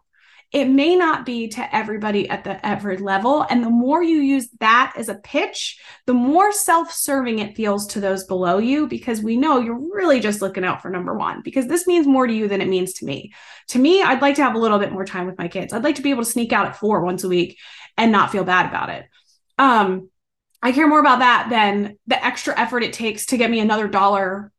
it 0.51 0.65
may 0.65 0.97
not 0.97 1.25
be 1.25 1.47
to 1.47 1.75
everybody 1.75 2.29
at 2.29 2.43
the 2.43 2.63
every 2.65 2.97
level. 2.97 3.45
And 3.49 3.63
the 3.63 3.69
more 3.69 4.03
you 4.03 4.17
use 4.17 4.49
that 4.59 4.93
as 4.97 5.07
a 5.07 5.15
pitch 5.15 5.79
the 6.05 6.13
more 6.13 6.51
self-serving 6.51 7.39
it 7.39 7.55
feels 7.55 7.87
to 7.87 8.01
those 8.01 8.25
below 8.25 8.57
you 8.57 8.87
because 8.87 9.21
we 9.21 9.37
know 9.37 9.59
you're 9.59 9.79
really 9.93 10.19
just 10.19 10.41
looking 10.41 10.65
out 10.65 10.81
for 10.81 10.89
number 10.89 11.15
one 11.15 11.41
because 11.41 11.67
this 11.67 11.87
means 11.87 12.05
more 12.05 12.27
to 12.27 12.33
you 12.33 12.47
than 12.47 12.61
it 12.61 12.67
means 12.67 12.93
to 12.93 13.05
me. 13.05 13.33
To 13.69 13.79
me 13.79 14.01
i'd 14.01 14.21
like 14.21 14.35
to 14.35 14.43
have 14.43 14.55
a 14.55 14.59
little 14.59 14.79
bit 14.79 14.91
more 14.91 15.05
time 15.05 15.25
with 15.25 15.37
my 15.37 15.47
kids. 15.47 15.73
I'd 15.73 15.83
like 15.83 15.95
to 15.95 16.01
be 16.01 16.09
able 16.09 16.23
to 16.23 16.29
sneak 16.29 16.51
out 16.51 16.67
at 16.67 16.75
four 16.75 17.03
once 17.03 17.23
a 17.23 17.29
week 17.29 17.57
and 17.97 18.11
not 18.11 18.31
feel 18.31 18.43
bad 18.43 18.67
about 18.67 18.89
it. 18.89 19.05
Um 19.57 20.09
i 20.61 20.71
care 20.71 20.87
more 20.87 20.99
about 20.99 21.19
that 21.19 21.47
than 21.49 21.97
the 22.07 22.23
extra 22.23 22.57
effort 22.59 22.83
it 22.83 22.93
takes 22.93 23.27
to 23.27 23.37
get 23.37 23.49
me 23.49 23.59
another 23.59 23.87
dollar 23.87 24.51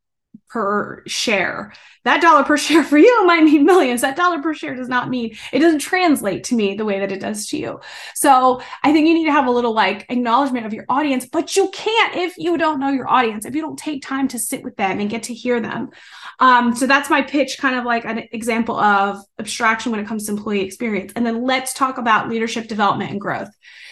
per 0.52 1.02
share. 1.06 1.72
That 2.04 2.20
dollar 2.20 2.44
per 2.44 2.56
share 2.56 2.84
for 2.84 2.98
you 2.98 3.26
might 3.26 3.44
mean 3.44 3.64
millions. 3.64 4.02
That 4.02 4.16
dollar 4.16 4.42
per 4.42 4.52
share 4.54 4.74
does 4.74 4.88
not 4.88 5.08
mean 5.08 5.36
it 5.52 5.60
doesn't 5.60 5.78
translate 5.78 6.44
to 6.44 6.54
me 6.54 6.74
the 6.74 6.84
way 6.84 7.00
that 7.00 7.10
it 7.10 7.20
does 7.20 7.46
to 7.48 7.58
you. 7.58 7.80
So 8.14 8.60
I 8.82 8.92
think 8.92 9.08
you 9.08 9.14
need 9.14 9.24
to 9.26 9.32
have 9.32 9.46
a 9.46 9.50
little 9.50 9.72
like 9.72 10.06
acknowledgement 10.10 10.66
of 10.66 10.74
your 10.74 10.84
audience, 10.88 11.26
but 11.26 11.56
you 11.56 11.70
can't 11.70 12.16
if 12.16 12.36
you 12.36 12.58
don't 12.58 12.80
know 12.80 12.90
your 12.90 13.08
audience, 13.08 13.46
if 13.46 13.54
you 13.54 13.62
don't 13.62 13.78
take 13.78 14.02
time 14.02 14.28
to 14.28 14.38
sit 14.38 14.62
with 14.62 14.76
them 14.76 15.00
and 15.00 15.08
get 15.08 15.24
to 15.24 15.34
hear 15.34 15.60
them. 15.60 15.90
Um, 16.38 16.74
so 16.74 16.86
that's 16.86 17.08
my 17.08 17.22
pitch, 17.22 17.56
kind 17.58 17.76
of 17.76 17.84
like 17.84 18.04
an 18.04 18.28
example 18.32 18.78
of 18.78 19.24
abstraction 19.38 19.90
when 19.90 20.00
it 20.00 20.06
comes 20.06 20.26
to 20.26 20.32
employee 20.32 20.62
experience. 20.62 21.12
And 21.16 21.24
then 21.24 21.44
let's 21.44 21.72
talk 21.72 21.98
about 21.98 22.28
leadership 22.28 22.68
development 22.68 23.10
and 23.10 23.20
growth. 23.20 23.50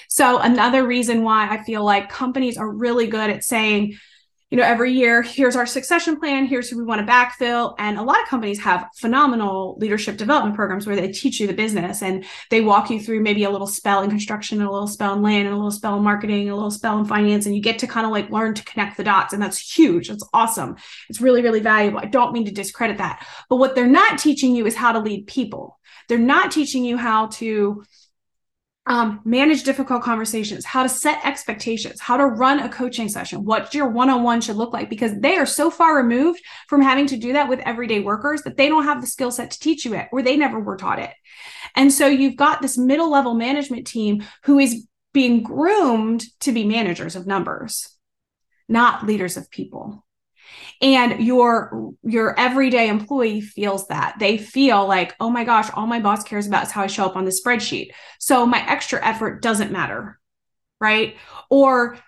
So 0.08 0.38
another 0.38 0.84
reason 0.86 1.22
why 1.22 1.48
I 1.48 1.62
feel 1.62 1.84
like 1.84 2.10
companies 2.10 2.58
are 2.58 2.68
really 2.68 3.06
good 3.06 3.30
at 3.30 3.44
saying, 3.44 3.96
you 4.50 4.56
know, 4.56 4.64
every 4.64 4.92
year, 4.92 5.22
here's 5.22 5.54
our 5.54 5.64
succession 5.64 6.18
plan, 6.18 6.44
here's 6.44 6.68
who 6.68 6.76
we 6.76 6.82
want 6.82 7.06
to 7.06 7.10
backfill. 7.10 7.74
And 7.78 7.96
a 7.98 8.02
lot 8.02 8.20
of 8.20 8.28
companies 8.28 8.58
have 8.60 8.88
phenomenal 8.96 9.76
leadership 9.78 10.16
development 10.16 10.56
programs 10.56 10.88
where 10.88 10.96
they 10.96 11.12
teach 11.12 11.38
you 11.38 11.46
the 11.46 11.52
business 11.52 12.02
and 12.02 12.24
they 12.50 12.60
walk 12.60 12.90
you 12.90 13.00
through 13.00 13.20
maybe 13.20 13.44
a 13.44 13.50
little 13.50 13.68
spell 13.68 14.02
in 14.02 14.10
construction 14.10 14.60
a 14.60 14.70
little 14.70 14.88
spell 14.88 15.14
in 15.14 15.22
land 15.22 15.46
and 15.46 15.54
a 15.54 15.56
little 15.56 15.70
spell 15.70 15.96
in 15.96 16.02
marketing 16.02 16.50
a 16.50 16.54
little 16.54 16.70
spell 16.70 16.98
in 16.98 17.04
finance. 17.04 17.46
And 17.46 17.54
you 17.54 17.62
get 17.62 17.78
to 17.78 17.86
kind 17.86 18.04
of 18.04 18.10
like 18.10 18.30
learn 18.30 18.54
to 18.54 18.64
connect 18.64 18.96
the 18.96 19.04
dots. 19.04 19.32
And 19.32 19.40
that's 19.40 19.58
huge. 19.58 20.08
That's 20.08 20.28
awesome. 20.34 20.76
It's 21.08 21.20
really, 21.20 21.42
really 21.42 21.60
valuable. 21.60 22.00
I 22.00 22.06
don't 22.06 22.32
mean 22.32 22.46
to 22.46 22.50
discredit 22.50 22.98
that. 22.98 23.24
But 23.48 23.56
what 23.56 23.76
they're 23.76 23.86
not 23.86 24.18
teaching 24.18 24.56
you 24.56 24.66
is 24.66 24.74
how 24.74 24.90
to 24.92 24.98
lead 24.98 25.28
people. 25.28 25.78
They're 26.08 26.18
not 26.18 26.50
teaching 26.50 26.84
you 26.84 26.96
how 26.96 27.28
to 27.28 27.84
um, 28.86 29.20
manage 29.24 29.62
difficult 29.62 30.02
conversations, 30.02 30.64
how 30.64 30.82
to 30.82 30.88
set 30.88 31.24
expectations, 31.24 32.00
how 32.00 32.16
to 32.16 32.26
run 32.26 32.60
a 32.60 32.68
coaching 32.68 33.08
session, 33.08 33.44
what 33.44 33.74
your 33.74 33.88
one 33.88 34.08
on 34.08 34.22
one 34.22 34.40
should 34.40 34.56
look 34.56 34.72
like, 34.72 34.88
because 34.88 35.18
they 35.20 35.36
are 35.36 35.46
so 35.46 35.70
far 35.70 35.96
removed 35.96 36.40
from 36.68 36.80
having 36.80 37.06
to 37.06 37.16
do 37.16 37.34
that 37.34 37.48
with 37.48 37.60
everyday 37.60 38.00
workers 38.00 38.42
that 38.42 38.56
they 38.56 38.68
don't 38.68 38.84
have 38.84 39.00
the 39.00 39.06
skill 39.06 39.30
set 39.30 39.50
to 39.50 39.58
teach 39.60 39.84
you 39.84 39.94
it, 39.94 40.08
or 40.12 40.22
they 40.22 40.36
never 40.36 40.58
were 40.58 40.76
taught 40.76 40.98
it. 40.98 41.12
And 41.76 41.92
so 41.92 42.06
you've 42.06 42.36
got 42.36 42.62
this 42.62 42.78
middle 42.78 43.10
level 43.10 43.34
management 43.34 43.86
team 43.86 44.24
who 44.44 44.58
is 44.58 44.86
being 45.12 45.42
groomed 45.42 46.24
to 46.40 46.52
be 46.52 46.64
managers 46.64 47.16
of 47.16 47.26
numbers, 47.26 47.96
not 48.68 49.06
leaders 49.06 49.36
of 49.36 49.50
people 49.50 50.04
and 50.80 51.20
your 51.24 51.92
your 52.02 52.38
everyday 52.38 52.88
employee 52.88 53.40
feels 53.40 53.86
that. 53.88 54.16
They 54.18 54.38
feel 54.38 54.86
like 54.86 55.14
oh 55.20 55.30
my 55.30 55.44
gosh 55.44 55.70
all 55.74 55.86
my 55.86 56.00
boss 56.00 56.22
cares 56.22 56.46
about 56.46 56.64
is 56.64 56.70
how 56.70 56.82
i 56.82 56.86
show 56.86 57.04
up 57.04 57.16
on 57.16 57.24
the 57.24 57.30
spreadsheet. 57.30 57.90
So 58.18 58.46
my 58.46 58.64
extra 58.68 59.04
effort 59.04 59.42
doesn't 59.42 59.72
matter 59.72 60.18
right? 60.80 61.16
Or 61.50 61.98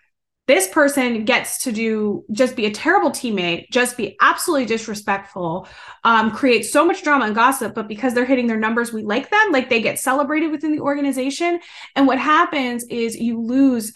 this 0.49 0.69
person 0.69 1.25
gets 1.25 1.59
to 1.65 1.73
do 1.73 2.25
just 2.33 2.57
be 2.57 2.67
a 2.67 2.71
terrible 2.71 3.11
teammate 3.11 3.71
just 3.71 3.97
be 3.97 4.17
absolutely 4.21 4.67
disrespectful 4.67 5.69
um, 6.03 6.33
create 6.33 6.65
so 6.65 6.85
much 6.85 7.05
drama 7.05 7.27
and 7.27 7.35
gossip 7.35 7.75
but 7.75 7.87
because 7.87 8.13
they're 8.13 8.25
hitting 8.25 8.49
their 8.49 8.59
numbers 8.59 8.93
we 8.93 9.03
like 9.05 9.31
them 9.31 9.53
like 9.53 9.71
they 9.71 9.81
get 9.81 10.01
celebrated 10.01 10.51
within 10.51 10.73
the 10.73 10.81
organization. 10.81 11.61
And 11.95 12.07
what 12.07 12.19
happens 12.19 12.85
is 12.91 13.17
you 13.17 13.41
lose 13.41 13.93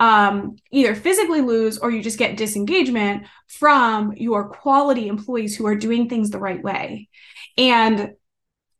um, 0.00 0.56
either 0.72 0.94
physically 0.94 1.42
lose 1.42 1.78
or 1.78 1.90
you 1.90 2.02
just 2.02 2.18
get 2.18 2.38
disengagement 2.38 3.26
from 3.46 4.14
your 4.16 4.48
quality 4.48 5.06
employees 5.06 5.54
who 5.54 5.66
are 5.66 5.76
doing 5.76 6.08
things 6.08 6.30
the 6.30 6.38
right 6.38 6.62
way. 6.62 7.08
And 7.58 8.14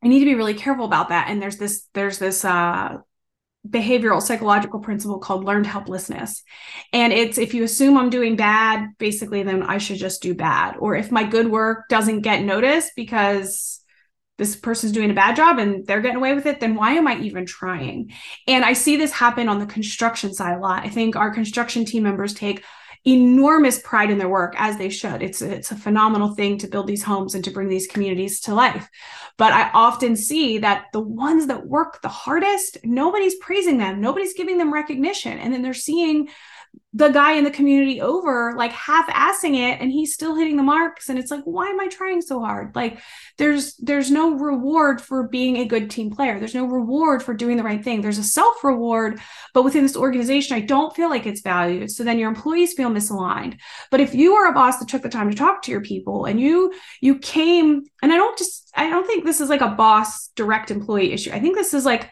I 0.03 0.09
need 0.09 0.21
to 0.21 0.25
be 0.25 0.35
really 0.35 0.55
careful 0.55 0.87
about 0.87 1.11
that. 1.11 1.29
And 1.29 1.41
there's 1.41 1.59
this, 1.59 1.87
there's 1.93 2.19
this 2.19 2.43
uh, 2.43 2.97
behavioral 3.69 4.23
psychological 4.23 4.81
principle 4.81 5.19
called 5.19 5.45
learned 5.45 5.67
helplessness. 5.67 6.43
And 6.95 7.13
it's 7.13 7.37
if 7.37 7.53
you 7.53 7.65
assume 7.65 7.99
I'm 7.99 8.09
doing 8.09 8.35
bad, 8.35 8.89
basically, 8.97 9.43
then 9.43 9.63
I 9.63 9.77
should 9.77 9.99
just 9.99 10.23
do 10.23 10.35
bad. 10.35 10.77
Or 10.79 10.97
if 10.97 11.13
my 11.13 11.25
good 11.25 11.49
work 11.49 11.89
doesn't 11.91 12.23
get 12.23 12.43
noticed 12.43 12.93
because 12.97 13.80
this 14.41 14.57
person's 14.57 14.93
doing 14.93 15.11
a 15.11 15.15
bad 15.15 15.37
job 15.37 15.59
and 15.59 15.87
they're 15.87 16.01
getting 16.01 16.17
away 16.17 16.35
with 16.35 16.47
it, 16.47 16.61
then 16.61 16.75
why 16.75 16.93
am 16.93 17.07
I 17.07 17.19
even 17.19 17.45
trying? 17.45 18.11
And 18.49 18.65
I 18.65 18.73
see 18.73 18.97
this 18.97 19.13
happen 19.13 19.51
on 19.51 19.59
the 19.59 19.67
construction 19.67 20.33
side 20.33 20.57
a 20.57 20.61
lot. 20.61 20.85
I 20.85 20.89
think 20.89 21.15
our 21.15 21.31
construction 21.31 21.85
team 21.85 22.05
members 22.05 22.33
take 22.33 22.65
enormous 23.05 23.81
pride 23.81 24.11
in 24.11 24.19
their 24.19 24.29
work 24.29 24.55
as 24.59 24.77
they 24.77 24.91
should 24.91 25.23
it's 25.23 25.41
it's 25.41 25.71
a 25.71 25.75
phenomenal 25.75 26.35
thing 26.35 26.59
to 26.59 26.69
build 26.69 26.87
these 26.87 27.03
homes 27.03 27.35
and 27.35 27.43
to 27.43 27.51
bring 27.51 27.67
these 27.67 27.87
communities 27.87 28.41
to 28.41 28.55
life 28.55 28.91
but 29.39 29.55
i 29.55 29.71
often 29.73 30.15
see 30.15 30.59
that 30.59 30.85
the 30.93 31.01
ones 31.01 31.47
that 31.47 31.67
work 31.67 32.03
the 32.03 32.11
hardest 32.11 32.77
nobody's 32.85 33.37
praising 33.37 33.79
them 33.79 34.03
nobody's 34.03 34.35
giving 34.35 34.59
them 34.59 34.71
recognition 34.71 35.39
and 35.39 35.51
then 35.51 35.63
they're 35.63 35.73
seeing 35.73 36.29
the 36.93 37.09
guy 37.09 37.35
in 37.35 37.45
the 37.45 37.51
community 37.53 38.01
over 38.01 38.53
like 38.57 38.73
half 38.73 39.09
assing 39.11 39.55
it 39.55 39.81
and 39.81 39.93
he's 39.93 40.13
still 40.13 40.35
hitting 40.35 40.57
the 40.57 40.63
marks 40.63 41.09
and 41.09 41.21
it's 41.21 41.31
like 41.31 41.45
why 41.45 41.69
am 41.69 41.79
i 41.79 41.87
trying 41.87 42.21
so 42.21 42.41
hard? 42.41 42.75
Like 42.75 42.99
there's 43.39 43.77
there's 43.77 44.11
no 44.11 44.35
reward 44.35 45.01
for 45.01 45.29
being 45.29 45.59
a 45.59 45.65
good 45.65 45.89
team 45.89 46.11
player. 46.11 46.39
There's 46.39 46.55
no 46.55 46.67
reward 46.67 47.23
for 47.23 47.33
doing 47.33 47.57
the 47.57 47.63
right 47.63 47.83
thing. 47.83 48.01
There's 48.01 48.19
a 48.19 48.25
self 48.25 48.65
reward 48.65 49.21
but 49.55 49.63
within 49.63 49.83
this 49.83 49.97
organization 49.97 50.57
i 50.57 50.61
don't 50.61 50.95
feel 50.95 51.09
like 51.09 51.27
it's 51.27 51.43
valued. 51.43 51.91
So 51.93 52.03
then 52.03 52.19
your 52.19 52.29
employees 52.29 52.75
feel 52.75 52.91
misaligned. 52.91 53.59
But 53.91 54.01
if 54.01 54.13
you 54.13 54.35
are 54.35 54.51
a 54.51 54.55
boss 54.55 54.79
that 54.79 54.89
took 54.89 55.03
the 55.03 55.09
time 55.09 55.31
to 55.31 55.37
talk 55.37 55.63
to 55.63 55.71
your 55.71 55.83
people 55.83 56.25
and 56.25 56.41
you 56.41 56.73
you 57.01 57.19
came 57.19 57.85
and 58.03 58.13
i 58.13 58.17
don't 58.17 58.37
just 58.37 58.71
i 58.75 58.91
don't 58.91 59.07
think 59.07 59.25
this 59.25 59.41
is 59.41 59.49
like 59.49 59.61
a 59.61 59.69
boss 59.69 60.29
direct 60.35 60.73
employee 60.73 61.13
issue. 61.13 61.31
I 61.33 61.39
think 61.39 61.57
this 61.57 61.73
is 61.73 61.85
like 61.85 62.11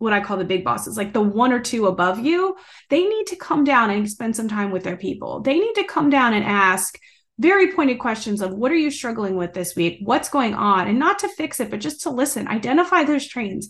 what 0.00 0.14
I 0.14 0.20
call 0.20 0.38
the 0.38 0.44
big 0.46 0.64
bosses, 0.64 0.96
like 0.96 1.12
the 1.12 1.20
one 1.20 1.52
or 1.52 1.60
two 1.60 1.86
above 1.86 2.18
you, 2.18 2.56
they 2.88 3.04
need 3.04 3.26
to 3.26 3.36
come 3.36 3.64
down 3.64 3.90
and 3.90 4.10
spend 4.10 4.34
some 4.34 4.48
time 4.48 4.70
with 4.70 4.82
their 4.82 4.96
people. 4.96 5.40
They 5.40 5.58
need 5.58 5.74
to 5.74 5.84
come 5.84 6.08
down 6.08 6.32
and 6.32 6.42
ask 6.42 6.98
very 7.38 7.72
pointed 7.72 7.98
questions 7.98 8.40
of 8.40 8.54
what 8.54 8.72
are 8.72 8.76
you 8.76 8.90
struggling 8.90 9.36
with 9.36 9.52
this 9.52 9.76
week? 9.76 9.98
What's 10.02 10.30
going 10.30 10.54
on? 10.54 10.88
And 10.88 10.98
not 10.98 11.18
to 11.18 11.28
fix 11.28 11.60
it, 11.60 11.70
but 11.70 11.80
just 11.80 12.00
to 12.02 12.10
listen, 12.10 12.48
identify 12.48 13.04
those 13.04 13.26
trains. 13.28 13.68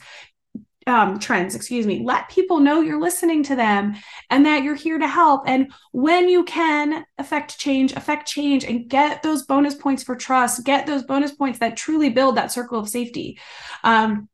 Um, 0.87 1.19
trends, 1.19 1.55
excuse 1.55 1.87
me, 1.87 2.03
let 2.05 2.31
people 2.31 2.59
know 2.59 2.81
you're 2.81 3.01
listening 3.01 3.43
to 3.45 3.57
them 3.57 3.97
and 4.31 4.47
that 4.47 4.63
you're 4.63 4.75
here 4.75 4.99
to 4.99 5.07
help. 5.07 5.43
And 5.47 5.73
when 5.93 6.29
you 6.29 6.43
can 6.45 7.05
affect 7.19 7.59
change, 7.59 7.93
affect 7.93 8.27
change 8.27 8.65
and 8.65 8.89
get 8.89 9.23
those 9.23 9.45
bonus 9.45 9.75
points 9.75 10.03
for 10.03 10.17
trust, 10.17 10.65
get 10.65 10.87
those 10.87 11.03
bonus 11.03 11.33
points 11.33 11.59
that 11.59 11.77
truly 11.77 12.09
build 12.09 12.37
that 12.37 12.51
circle 12.51 12.79
of 12.79 12.89
safety. 12.89 13.39
Um, 13.85 14.30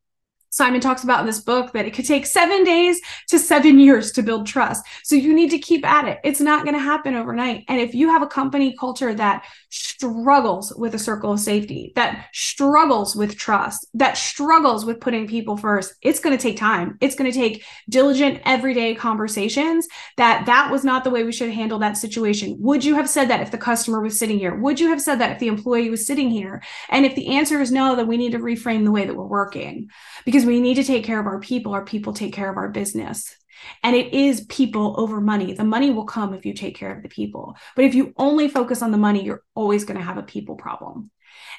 Simon 0.56 0.80
talks 0.80 1.04
about 1.04 1.20
in 1.20 1.26
this 1.26 1.40
book 1.40 1.74
that 1.74 1.84
it 1.84 1.92
could 1.92 2.06
take 2.06 2.24
seven 2.24 2.64
days 2.64 2.98
to 3.28 3.38
seven 3.38 3.78
years 3.78 4.10
to 4.12 4.22
build 4.22 4.46
trust. 4.46 4.82
So 5.04 5.14
you 5.14 5.34
need 5.34 5.50
to 5.50 5.58
keep 5.58 5.84
at 5.84 6.08
it. 6.08 6.18
It's 6.24 6.40
not 6.40 6.64
going 6.64 6.74
to 6.74 6.80
happen 6.80 7.14
overnight. 7.14 7.66
And 7.68 7.78
if 7.78 7.94
you 7.94 8.08
have 8.08 8.22
a 8.22 8.26
company 8.26 8.74
culture 8.80 9.12
that 9.12 9.44
struggles 9.68 10.72
with 10.74 10.94
a 10.94 10.98
circle 10.98 11.32
of 11.32 11.40
safety, 11.40 11.92
that 11.94 12.28
struggles 12.32 13.14
with 13.14 13.36
trust, 13.36 13.86
that 13.92 14.16
struggles 14.16 14.86
with 14.86 14.98
putting 14.98 15.26
people 15.26 15.58
first, 15.58 15.94
it's 16.00 16.20
going 16.20 16.34
to 16.34 16.42
take 16.42 16.56
time. 16.56 16.96
It's 17.02 17.16
going 17.16 17.30
to 17.30 17.38
take 17.38 17.62
diligent 17.90 18.40
everyday 18.46 18.94
conversations 18.94 19.86
that 20.16 20.46
that 20.46 20.72
was 20.72 20.84
not 20.84 21.04
the 21.04 21.10
way 21.10 21.22
we 21.22 21.32
should 21.32 21.50
handle 21.50 21.78
that 21.80 21.98
situation. 21.98 22.56
Would 22.60 22.82
you 22.82 22.94
have 22.94 23.10
said 23.10 23.28
that 23.28 23.42
if 23.42 23.50
the 23.50 23.58
customer 23.58 24.00
was 24.00 24.18
sitting 24.18 24.38
here? 24.38 24.54
Would 24.54 24.80
you 24.80 24.88
have 24.88 25.02
said 25.02 25.16
that 25.16 25.32
if 25.32 25.38
the 25.38 25.48
employee 25.48 25.90
was 25.90 26.06
sitting 26.06 26.30
here? 26.30 26.62
And 26.88 27.04
if 27.04 27.14
the 27.14 27.36
answer 27.36 27.60
is 27.60 27.70
no, 27.70 27.94
then 27.94 28.06
we 28.06 28.16
need 28.16 28.32
to 28.32 28.38
reframe 28.38 28.84
the 28.84 28.90
way 28.90 29.04
that 29.04 29.14
we're 29.14 29.26
working 29.26 29.90
because 30.24 30.45
we 30.46 30.60
need 30.60 30.74
to 30.74 30.84
take 30.84 31.04
care 31.04 31.20
of 31.20 31.26
our 31.26 31.40
people. 31.40 31.72
Our 31.72 31.84
people 31.84 32.12
take 32.12 32.32
care 32.32 32.50
of 32.50 32.56
our 32.56 32.68
business. 32.68 33.34
And 33.82 33.96
it 33.96 34.12
is 34.12 34.42
people 34.42 34.94
over 34.98 35.20
money. 35.20 35.52
The 35.52 35.64
money 35.64 35.90
will 35.90 36.04
come 36.04 36.34
if 36.34 36.44
you 36.44 36.52
take 36.52 36.76
care 36.76 36.94
of 36.94 37.02
the 37.02 37.08
people. 37.08 37.56
But 37.74 37.84
if 37.84 37.94
you 37.94 38.12
only 38.16 38.48
focus 38.48 38.82
on 38.82 38.90
the 38.90 38.98
money, 38.98 39.24
you're 39.24 39.42
always 39.54 39.84
going 39.84 39.98
to 39.98 40.04
have 40.04 40.18
a 40.18 40.22
people 40.22 40.56
problem. 40.56 41.10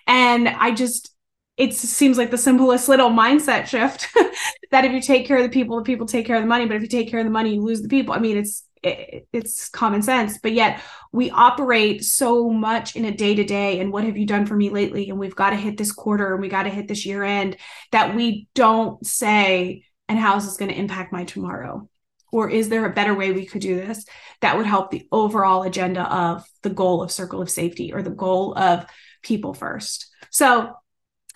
And 0.06 0.48
I 0.48 0.72
just, 0.72 1.12
it 1.58 1.74
seems 1.74 2.17
like 2.17 2.32
the 2.32 2.38
simplest 2.38 2.88
little 2.88 3.10
mindset 3.10 3.65
shift 3.65 4.08
that 4.72 4.86
if 4.86 4.91
you 4.91 5.01
take 5.01 5.27
care 5.27 5.38
of 5.38 5.44
the 5.44 5.50
people, 5.50 5.77
the 5.77 5.84
people 5.84 6.06
take 6.06 6.25
care 6.25 6.36
of 6.36 6.44
the 6.44 6.48
money. 6.48 6.65
But 6.65 6.77
if 6.77 6.84
you 6.84 6.88
take 6.88 7.10
care 7.10 7.20
of 7.20 7.25
the 7.25 7.32
money, 7.32 7.56
you 7.56 7.62
lose 7.62 7.82
the 7.82 7.89
people. 7.89 8.13
I 8.13 8.20
mean, 8.20 8.38
it's 8.38 8.63
it, 8.84 9.27
it's 9.34 9.69
common 9.69 10.01
sense, 10.01 10.38
but 10.41 10.53
yet 10.53 10.81
we 11.12 11.29
operate 11.31 12.03
so 12.03 12.50
much 12.50 12.96
in 12.96 13.05
a 13.05 13.15
day 13.15 13.36
to 13.36 13.43
day. 13.43 13.79
And 13.79 13.91
what 13.91 14.03
have 14.03 14.17
you 14.17 14.25
done 14.25 14.46
for 14.46 14.55
me 14.55 14.69
lately? 14.69 15.10
And 15.10 15.19
we've 15.19 15.36
got 15.36 15.51
to 15.51 15.55
hit 15.55 15.77
this 15.77 15.91
quarter 15.91 16.34
and 16.34 16.41
we 16.41 16.50
got 16.50 16.63
to 16.63 16.69
hit 16.69 16.88
this 16.88 17.05
year 17.05 17.24
end 17.24 17.57
that 17.91 18.15
we 18.15 18.48
don't 18.55 19.05
say, 19.05 19.84
and 20.07 20.19
how 20.19 20.38
is 20.38 20.46
this 20.46 20.57
going 20.57 20.72
to 20.72 20.79
impact 20.79 21.12
my 21.12 21.24
tomorrow? 21.24 21.89
Or 22.31 22.50
is 22.50 22.69
there 22.69 22.86
a 22.86 22.93
better 22.93 23.15
way 23.15 23.31
we 23.31 23.46
could 23.46 23.62
do 23.62 23.75
this 23.75 24.05
that 24.41 24.57
would 24.57 24.65
help 24.65 24.91
the 24.91 25.07
overall 25.12 25.63
agenda 25.63 26.01
of 26.01 26.46
the 26.62 26.69
goal 26.69 27.01
of 27.01 27.12
circle 27.12 27.41
of 27.41 27.50
safety 27.50 27.93
or 27.93 28.01
the 28.01 28.10
goal 28.10 28.57
of 28.57 28.86
people 29.24 29.53
first? 29.53 30.07
So 30.29 30.74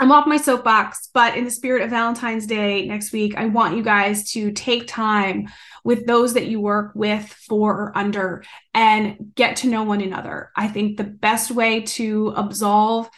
I'm 0.02 0.12
off 0.12 0.26
my 0.26 0.38
soapbox, 0.38 1.10
but 1.14 1.38
in 1.38 1.46
the 1.46 1.52
spirit 1.52 1.84
of 1.84 1.92
Valentine's 1.92 2.48
Day 2.48 2.88
next 2.88 3.12
week, 3.12 3.36
I 3.38 3.46
want 3.46 3.78
you 3.78 3.84
guys 3.84 4.32
to 4.32 4.52
take 4.52 4.88
time 4.88 5.48
with 5.84 6.06
those 6.06 6.34
that 6.34 6.48
you 6.48 6.60
work 6.60 6.92
with, 6.96 7.26
for, 7.26 7.72
or 7.72 7.98
under, 7.98 8.44
and 8.74 9.34
get 9.36 9.58
to 9.58 9.68
know 9.68 9.84
one 9.84 10.02
another. 10.02 10.52
I 10.56 10.68
think 10.68 10.98
the 10.98 11.04
best 11.04 11.52
way 11.52 11.82
to 11.82 12.34
absolve 12.36 13.10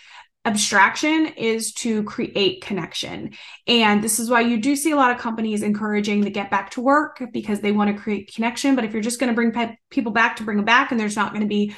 abstraction 0.46 1.27
is 1.27 1.74
to 1.74 2.03
create 2.03 2.62
connection. 2.62 3.32
And 3.65 4.03
this 4.03 4.20
is 4.20 4.29
why 4.29 4.41
you 4.41 4.60
do 4.60 4.75
see 4.75 4.91
a 4.91 4.96
lot 4.96 5.12
of 5.12 5.17
companies 5.17 5.63
encouraging 5.63 6.22
the 6.22 6.29
get 6.29 6.51
back 6.51 6.72
to 6.72 6.82
work 6.82 7.24
because 7.32 7.62
they 7.62 7.72
want 7.72 7.96
to 7.96 8.01
create 8.01 8.34
connection. 8.34 8.75
But 8.75 8.84
if 8.84 8.91
you're 8.91 9.01
just 9.01 9.20
going 9.20 9.29
to 9.29 9.36
bring 9.36 9.51
pe- 9.51 9.77
people 9.89 10.12
back 10.12 10.36
to 10.38 10.43
bring 10.43 10.58
them 10.58 10.65
back 10.65 10.91
and 10.91 11.00
there's 11.00 11.15
not 11.15 11.32
going 11.32 11.43
to 11.43 11.48
be 11.48 11.74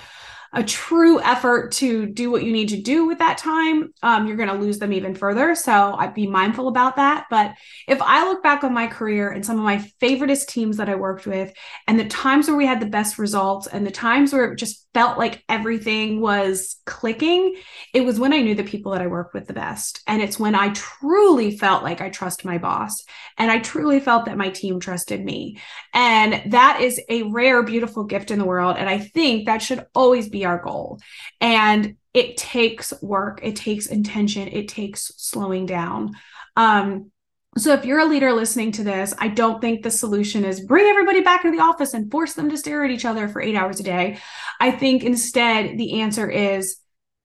a 0.55 0.63
true 0.63 1.21
effort 1.21 1.73
to 1.73 2.05
do 2.05 2.31
what 2.31 2.43
you 2.43 2.51
need 2.53 2.69
to 2.69 2.81
do 2.81 3.05
with 3.05 3.19
that 3.19 3.37
time, 3.37 3.93
um, 4.01 4.25
you're 4.25 4.37
going 4.37 4.49
to 4.49 4.55
lose 4.55 4.79
them 4.79 4.93
even 4.93 5.13
further. 5.13 5.53
So 5.53 5.95
I'd 5.95 6.13
be 6.13 6.27
mindful 6.27 6.69
about 6.69 6.95
that. 6.95 7.25
But 7.29 7.55
if 7.87 8.01
I 8.01 8.25
look 8.25 8.41
back 8.41 8.63
on 8.63 8.73
my 8.73 8.87
career 8.87 9.29
and 9.29 9.45
some 9.45 9.57
of 9.57 9.63
my 9.63 9.77
favoriteest 10.01 10.47
teams 10.47 10.77
that 10.77 10.87
I 10.87 10.95
worked 10.95 11.27
with, 11.27 11.53
and 11.87 11.99
the 11.99 12.07
times 12.07 12.47
where 12.47 12.55
we 12.55 12.65
had 12.65 12.79
the 12.79 12.85
best 12.85 13.19
results, 13.19 13.67
and 13.67 13.85
the 13.85 13.91
times 13.91 14.31
where 14.31 14.53
it 14.53 14.55
just 14.55 14.84
felt 14.95 15.17
like 15.17 15.43
everything 15.49 16.21
was 16.21 16.77
clicking, 16.85 17.57
it 17.93 17.99
was 17.99 18.17
when 18.17 18.31
I 18.31 18.39
knew 18.39 18.55
the 18.55 18.63
people 18.63 18.93
that 18.93 19.01
I 19.01 19.07
worked 19.07 19.33
with 19.33 19.45
the 19.45 19.51
best. 19.51 20.01
And 20.07 20.21
it's 20.21 20.39
when 20.39 20.55
I 20.55 20.69
truly 20.69 21.57
felt 21.57 21.83
like 21.83 21.99
I 21.99 22.09
trust 22.09 22.45
my 22.45 22.57
boss 22.57 23.03
and 23.37 23.51
I 23.51 23.59
truly 23.59 23.99
felt 23.99 24.23
that 24.23 24.37
my 24.37 24.51
team 24.51 24.79
trusted 24.79 25.21
me. 25.21 25.59
And 25.93 26.53
that 26.53 26.79
is 26.79 27.01
a 27.09 27.23
rare, 27.23 27.61
beautiful 27.61 28.05
gift 28.05 28.31
in 28.31 28.39
the 28.39 28.45
world. 28.45 28.77
And 28.79 28.87
I 28.87 28.99
think 28.99 29.47
that 29.47 29.61
should 29.61 29.85
always 29.93 30.29
be 30.29 30.45
our 30.45 30.63
goal. 30.63 31.01
And 31.41 31.97
it 32.13 32.37
takes 32.37 32.93
work, 33.01 33.41
it 33.43 33.57
takes 33.57 33.87
intention, 33.87 34.47
it 34.47 34.69
takes 34.69 35.11
slowing 35.17 35.65
down. 35.65 36.15
Um, 36.55 37.11
so 37.57 37.73
if 37.73 37.85
you're 37.85 37.99
a 37.99 38.05
leader 38.05 38.33
listening 38.33 38.73
to 38.73 38.83
this, 38.83 39.13
I 39.17 39.29
don't 39.29 39.61
think 39.61 39.81
the 39.81 39.91
solution 39.91 40.43
is 40.43 40.59
bring 40.59 40.85
everybody 40.87 41.21
back 41.21 41.45
into 41.45 41.55
the 41.55 41.63
office 41.63 41.93
and 41.93 42.11
force 42.11 42.33
them 42.33 42.49
to 42.49 42.57
stare 42.57 42.83
at 42.83 42.91
each 42.91 43.05
other 43.05 43.29
for 43.29 43.41
eight 43.41 43.55
hours 43.55 43.79
a 43.79 43.83
day. 43.83 44.19
I 44.59 44.71
think 44.71 45.03
instead 45.03 45.77
the 45.77 46.01
answer 46.01 46.29
is 46.29 46.77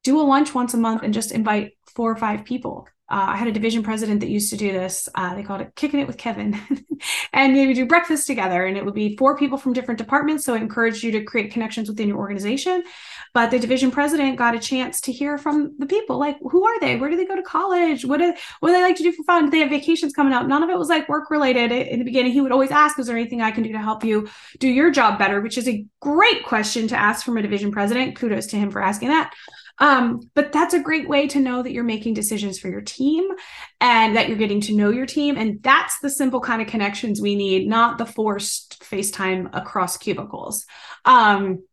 do 0.05 0.21
a 0.21 0.23
lunch 0.23 0.55
once 0.55 0.73
a 0.73 0.79
month 0.79 1.03
and 1.03 1.13
just 1.13 1.33
invite 1.33 1.73
four 1.95 2.11
or 2.11 2.17
five 2.17 2.45
people 2.45 2.87
uh, 3.11 3.27
I 3.31 3.37
had 3.37 3.49
a 3.49 3.53
division 3.53 3.83
president 3.83 4.21
that 4.21 4.29
used 4.29 4.51
to 4.51 4.57
do 4.57 4.73
this. 4.73 5.09
Uh, 5.15 5.35
they 5.35 5.43
called 5.43 5.61
it 5.61 5.75
kicking 5.75 5.99
it 5.99 6.07
with 6.07 6.17
Kevin. 6.17 6.61
and 7.33 7.55
would 7.55 7.75
do 7.75 7.87
breakfast 7.87 8.27
together, 8.27 8.65
and 8.65 8.77
it 8.77 8.85
would 8.85 8.95
be 8.95 9.17
four 9.17 9.37
people 9.37 9.59
from 9.59 9.73
different 9.73 9.99
departments. 9.99 10.45
So 10.45 10.55
I 10.55 10.59
encouraged 10.59 11.03
you 11.03 11.11
to 11.13 11.25
create 11.25 11.53
connections 11.53 11.89
within 11.89 12.09
your 12.09 12.19
organization. 12.19 12.85
But 13.33 13.51
the 13.51 13.59
division 13.59 13.91
president 13.91 14.37
got 14.37 14.55
a 14.55 14.59
chance 14.59 15.01
to 15.03 15.13
hear 15.13 15.39
from 15.39 15.75
the 15.79 15.87
people 15.87 16.19
like, 16.19 16.37
who 16.41 16.65
are 16.65 16.81
they? 16.81 16.97
Where 16.97 17.11
do 17.11 17.17
they 17.17 17.27
go 17.27 17.37
to 17.37 17.43
college? 17.43 18.05
What 18.05 18.19
do, 18.19 18.33
what 18.61 18.71
do 18.71 18.75
they 18.75 18.83
like 18.83 18.97
to 18.97 19.03
do 19.03 19.13
for 19.13 19.23
fun? 19.25 19.45
Do 19.45 19.51
they 19.51 19.61
have 19.61 19.71
vacations 19.71 20.13
coming 20.13 20.33
up? 20.33 20.47
None 20.47 20.63
of 20.63 20.71
it 20.71 20.79
was 20.79 20.89
like 20.89 21.09
work 21.09 21.31
related. 21.31 21.71
In 21.73 21.99
the 21.99 22.05
beginning, 22.05 22.33
he 22.33 22.41
would 22.41 22.53
always 22.53 22.71
ask, 22.71 22.99
Is 22.99 23.07
there 23.07 23.17
anything 23.17 23.41
I 23.41 23.51
can 23.51 23.63
do 23.63 23.73
to 23.73 23.79
help 23.79 24.05
you 24.05 24.29
do 24.59 24.69
your 24.69 24.91
job 24.91 25.19
better? 25.19 25.41
Which 25.41 25.59
is 25.59 25.69
a 25.69 25.85
great 26.01 26.45
question 26.45 26.89
to 26.89 26.97
ask 26.97 27.25
from 27.25 27.37
a 27.37 27.43
division 27.43 27.71
president. 27.71 28.17
Kudos 28.17 28.47
to 28.49 28.57
him 28.57 28.71
for 28.71 28.83
asking 28.83 29.09
that. 29.09 29.33
Um, 29.81 30.21
but 30.35 30.53
that's 30.53 30.75
a 30.75 30.83
great 30.83 31.09
way 31.09 31.27
to 31.29 31.41
know 31.41 31.63
that 31.63 31.73
you're 31.73 31.85
making 31.85 32.15
decisions 32.15 32.59
for 32.59 32.69
your 32.69 32.83
team 32.83 33.27
and 33.81 34.15
that 34.17 34.29
you're 34.29 34.37
getting 34.37 34.61
to 34.63 34.77
know 34.77 34.91
your 34.91 35.07
team. 35.07 35.37
And 35.37 35.63
that's 35.63 35.99
the 36.01 36.11
simple 36.11 36.41
kind 36.41 36.61
of 36.61 36.69
connections 36.69 37.21
we 37.21 37.35
need, 37.35 37.67
not 37.67 37.97
the 37.97 38.07
forced 38.07 38.83
FaceTime 38.83 39.49
across 39.55 39.97
cubicles. 39.97 40.67
Um, 41.07 41.65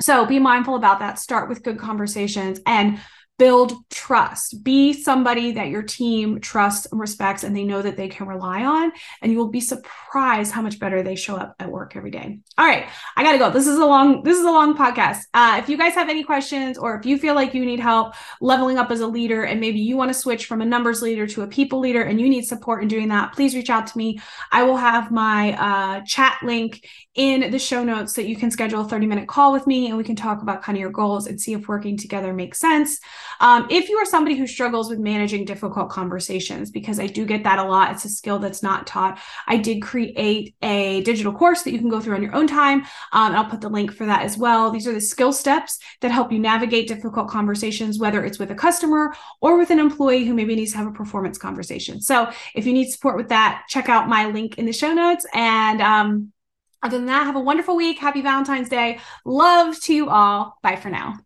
so 0.00 0.26
be 0.26 0.38
mindful 0.38 0.76
about 0.76 1.00
that. 1.00 1.18
Start 1.18 1.48
with 1.48 1.62
good 1.62 1.78
conversations 1.78 2.60
and 2.66 3.00
build 3.38 3.74
trust. 3.90 4.64
Be 4.64 4.92
somebody 4.92 5.52
that 5.52 5.68
your 5.68 5.82
team 5.82 6.40
trusts 6.40 6.86
and 6.86 6.98
respects 6.98 7.44
and 7.44 7.54
they 7.54 7.64
know 7.64 7.82
that 7.82 7.96
they 7.96 8.08
can 8.08 8.26
rely 8.26 8.64
on 8.64 8.92
and 9.20 9.30
you 9.30 9.36
will 9.36 9.48
be 9.48 9.60
surprised 9.60 10.52
how 10.52 10.62
much 10.62 10.78
better 10.78 11.02
they 11.02 11.16
show 11.16 11.36
up 11.36 11.54
at 11.58 11.70
work 11.70 11.96
every 11.96 12.10
day. 12.10 12.38
All 12.56 12.66
right 12.66 12.86
i 13.16 13.22
gotta 13.22 13.38
go. 13.38 13.50
This 13.50 13.66
is 13.66 13.78
a 13.78 13.84
long 13.84 14.22
this 14.22 14.38
is 14.38 14.44
a 14.44 14.50
long 14.50 14.76
podcast. 14.76 15.24
Uh, 15.34 15.56
if 15.58 15.68
you 15.68 15.76
guys 15.76 15.94
have 15.94 16.08
any 16.08 16.24
questions 16.24 16.78
or 16.78 16.96
if 16.98 17.04
you 17.04 17.18
feel 17.18 17.34
like 17.34 17.52
you 17.52 17.64
need 17.66 17.80
help 17.80 18.14
leveling 18.40 18.78
up 18.78 18.90
as 18.90 19.00
a 19.00 19.06
leader 19.06 19.44
and 19.44 19.60
maybe 19.60 19.80
you 19.80 19.96
want 19.96 20.10
to 20.10 20.14
switch 20.14 20.46
from 20.46 20.62
a 20.62 20.64
numbers 20.64 21.02
leader 21.02 21.26
to 21.26 21.42
a 21.42 21.46
people 21.46 21.80
leader 21.80 22.02
and 22.02 22.20
you 22.20 22.28
need 22.28 22.44
support 22.44 22.82
in 22.82 22.88
doing 22.88 23.08
that 23.08 23.32
please 23.34 23.54
reach 23.54 23.70
out 23.70 23.86
to 23.86 23.98
me. 23.98 24.18
I 24.50 24.62
will 24.62 24.76
have 24.76 25.10
my 25.10 25.52
uh, 25.52 26.00
chat 26.06 26.38
link 26.42 26.86
in 27.14 27.50
the 27.50 27.58
show 27.58 27.84
notes 27.84 28.14
that 28.14 28.26
you 28.26 28.36
can 28.36 28.50
schedule 28.50 28.82
a 28.82 28.88
30 28.88 29.06
minute 29.06 29.28
call 29.28 29.52
with 29.52 29.66
me 29.66 29.88
and 29.88 29.96
we 29.96 30.04
can 30.04 30.16
talk 30.16 30.42
about 30.42 30.62
kind 30.62 30.76
of 30.76 30.80
your 30.80 30.90
goals 30.90 31.26
and 31.26 31.40
see 31.40 31.52
if 31.52 31.68
working 31.68 31.96
together 31.96 32.32
makes 32.32 32.58
sense 32.58 33.00
um, 33.40 33.66
if 33.70 33.88
you 33.88 33.96
are 33.98 34.04
somebody 34.04 34.36
who 34.36 34.46
struggles 34.46 34.90
with 34.90 34.98
managing 34.98 35.44
difficult 35.44 35.90
conversations, 35.90 36.70
because 36.70 36.98
I 36.98 37.06
do 37.06 37.24
get 37.24 37.44
that 37.44 37.58
a 37.58 37.64
lot, 37.64 37.92
it's 37.92 38.04
a 38.04 38.08
skill 38.08 38.38
that's 38.38 38.62
not 38.62 38.86
taught. 38.86 39.18
I 39.46 39.56
did 39.56 39.82
create 39.82 40.54
a 40.62 41.02
digital 41.02 41.32
course 41.32 41.62
that 41.62 41.72
you 41.72 41.78
can 41.78 41.88
go 41.88 42.00
through 42.00 42.14
on 42.14 42.22
your 42.22 42.34
own 42.34 42.46
time. 42.46 42.80
Um, 43.12 43.34
I'll 43.34 43.44
put 43.44 43.60
the 43.60 43.68
link 43.68 43.92
for 43.92 44.06
that 44.06 44.22
as 44.22 44.36
well. 44.36 44.70
These 44.70 44.86
are 44.86 44.92
the 44.92 45.00
skill 45.00 45.32
steps 45.32 45.78
that 46.00 46.10
help 46.10 46.32
you 46.32 46.38
navigate 46.38 46.88
difficult 46.88 47.28
conversations, 47.28 47.98
whether 47.98 48.24
it's 48.24 48.38
with 48.38 48.50
a 48.50 48.54
customer 48.54 49.14
or 49.40 49.58
with 49.58 49.70
an 49.70 49.78
employee 49.78 50.24
who 50.24 50.34
maybe 50.34 50.56
needs 50.56 50.72
to 50.72 50.78
have 50.78 50.86
a 50.86 50.92
performance 50.92 51.38
conversation. 51.38 52.00
So 52.00 52.30
if 52.54 52.66
you 52.66 52.72
need 52.72 52.90
support 52.90 53.16
with 53.16 53.28
that, 53.28 53.64
check 53.68 53.88
out 53.88 54.08
my 54.08 54.26
link 54.26 54.58
in 54.58 54.66
the 54.66 54.72
show 54.72 54.92
notes. 54.92 55.26
And 55.34 55.80
um, 55.80 56.32
other 56.82 56.98
than 56.98 57.06
that, 57.06 57.24
have 57.24 57.36
a 57.36 57.40
wonderful 57.40 57.76
week. 57.76 57.98
Happy 57.98 58.22
Valentine's 58.22 58.68
Day. 58.68 59.00
Love 59.24 59.80
to 59.82 59.94
you 59.94 60.08
all. 60.08 60.58
Bye 60.62 60.76
for 60.76 60.90
now. 60.90 61.18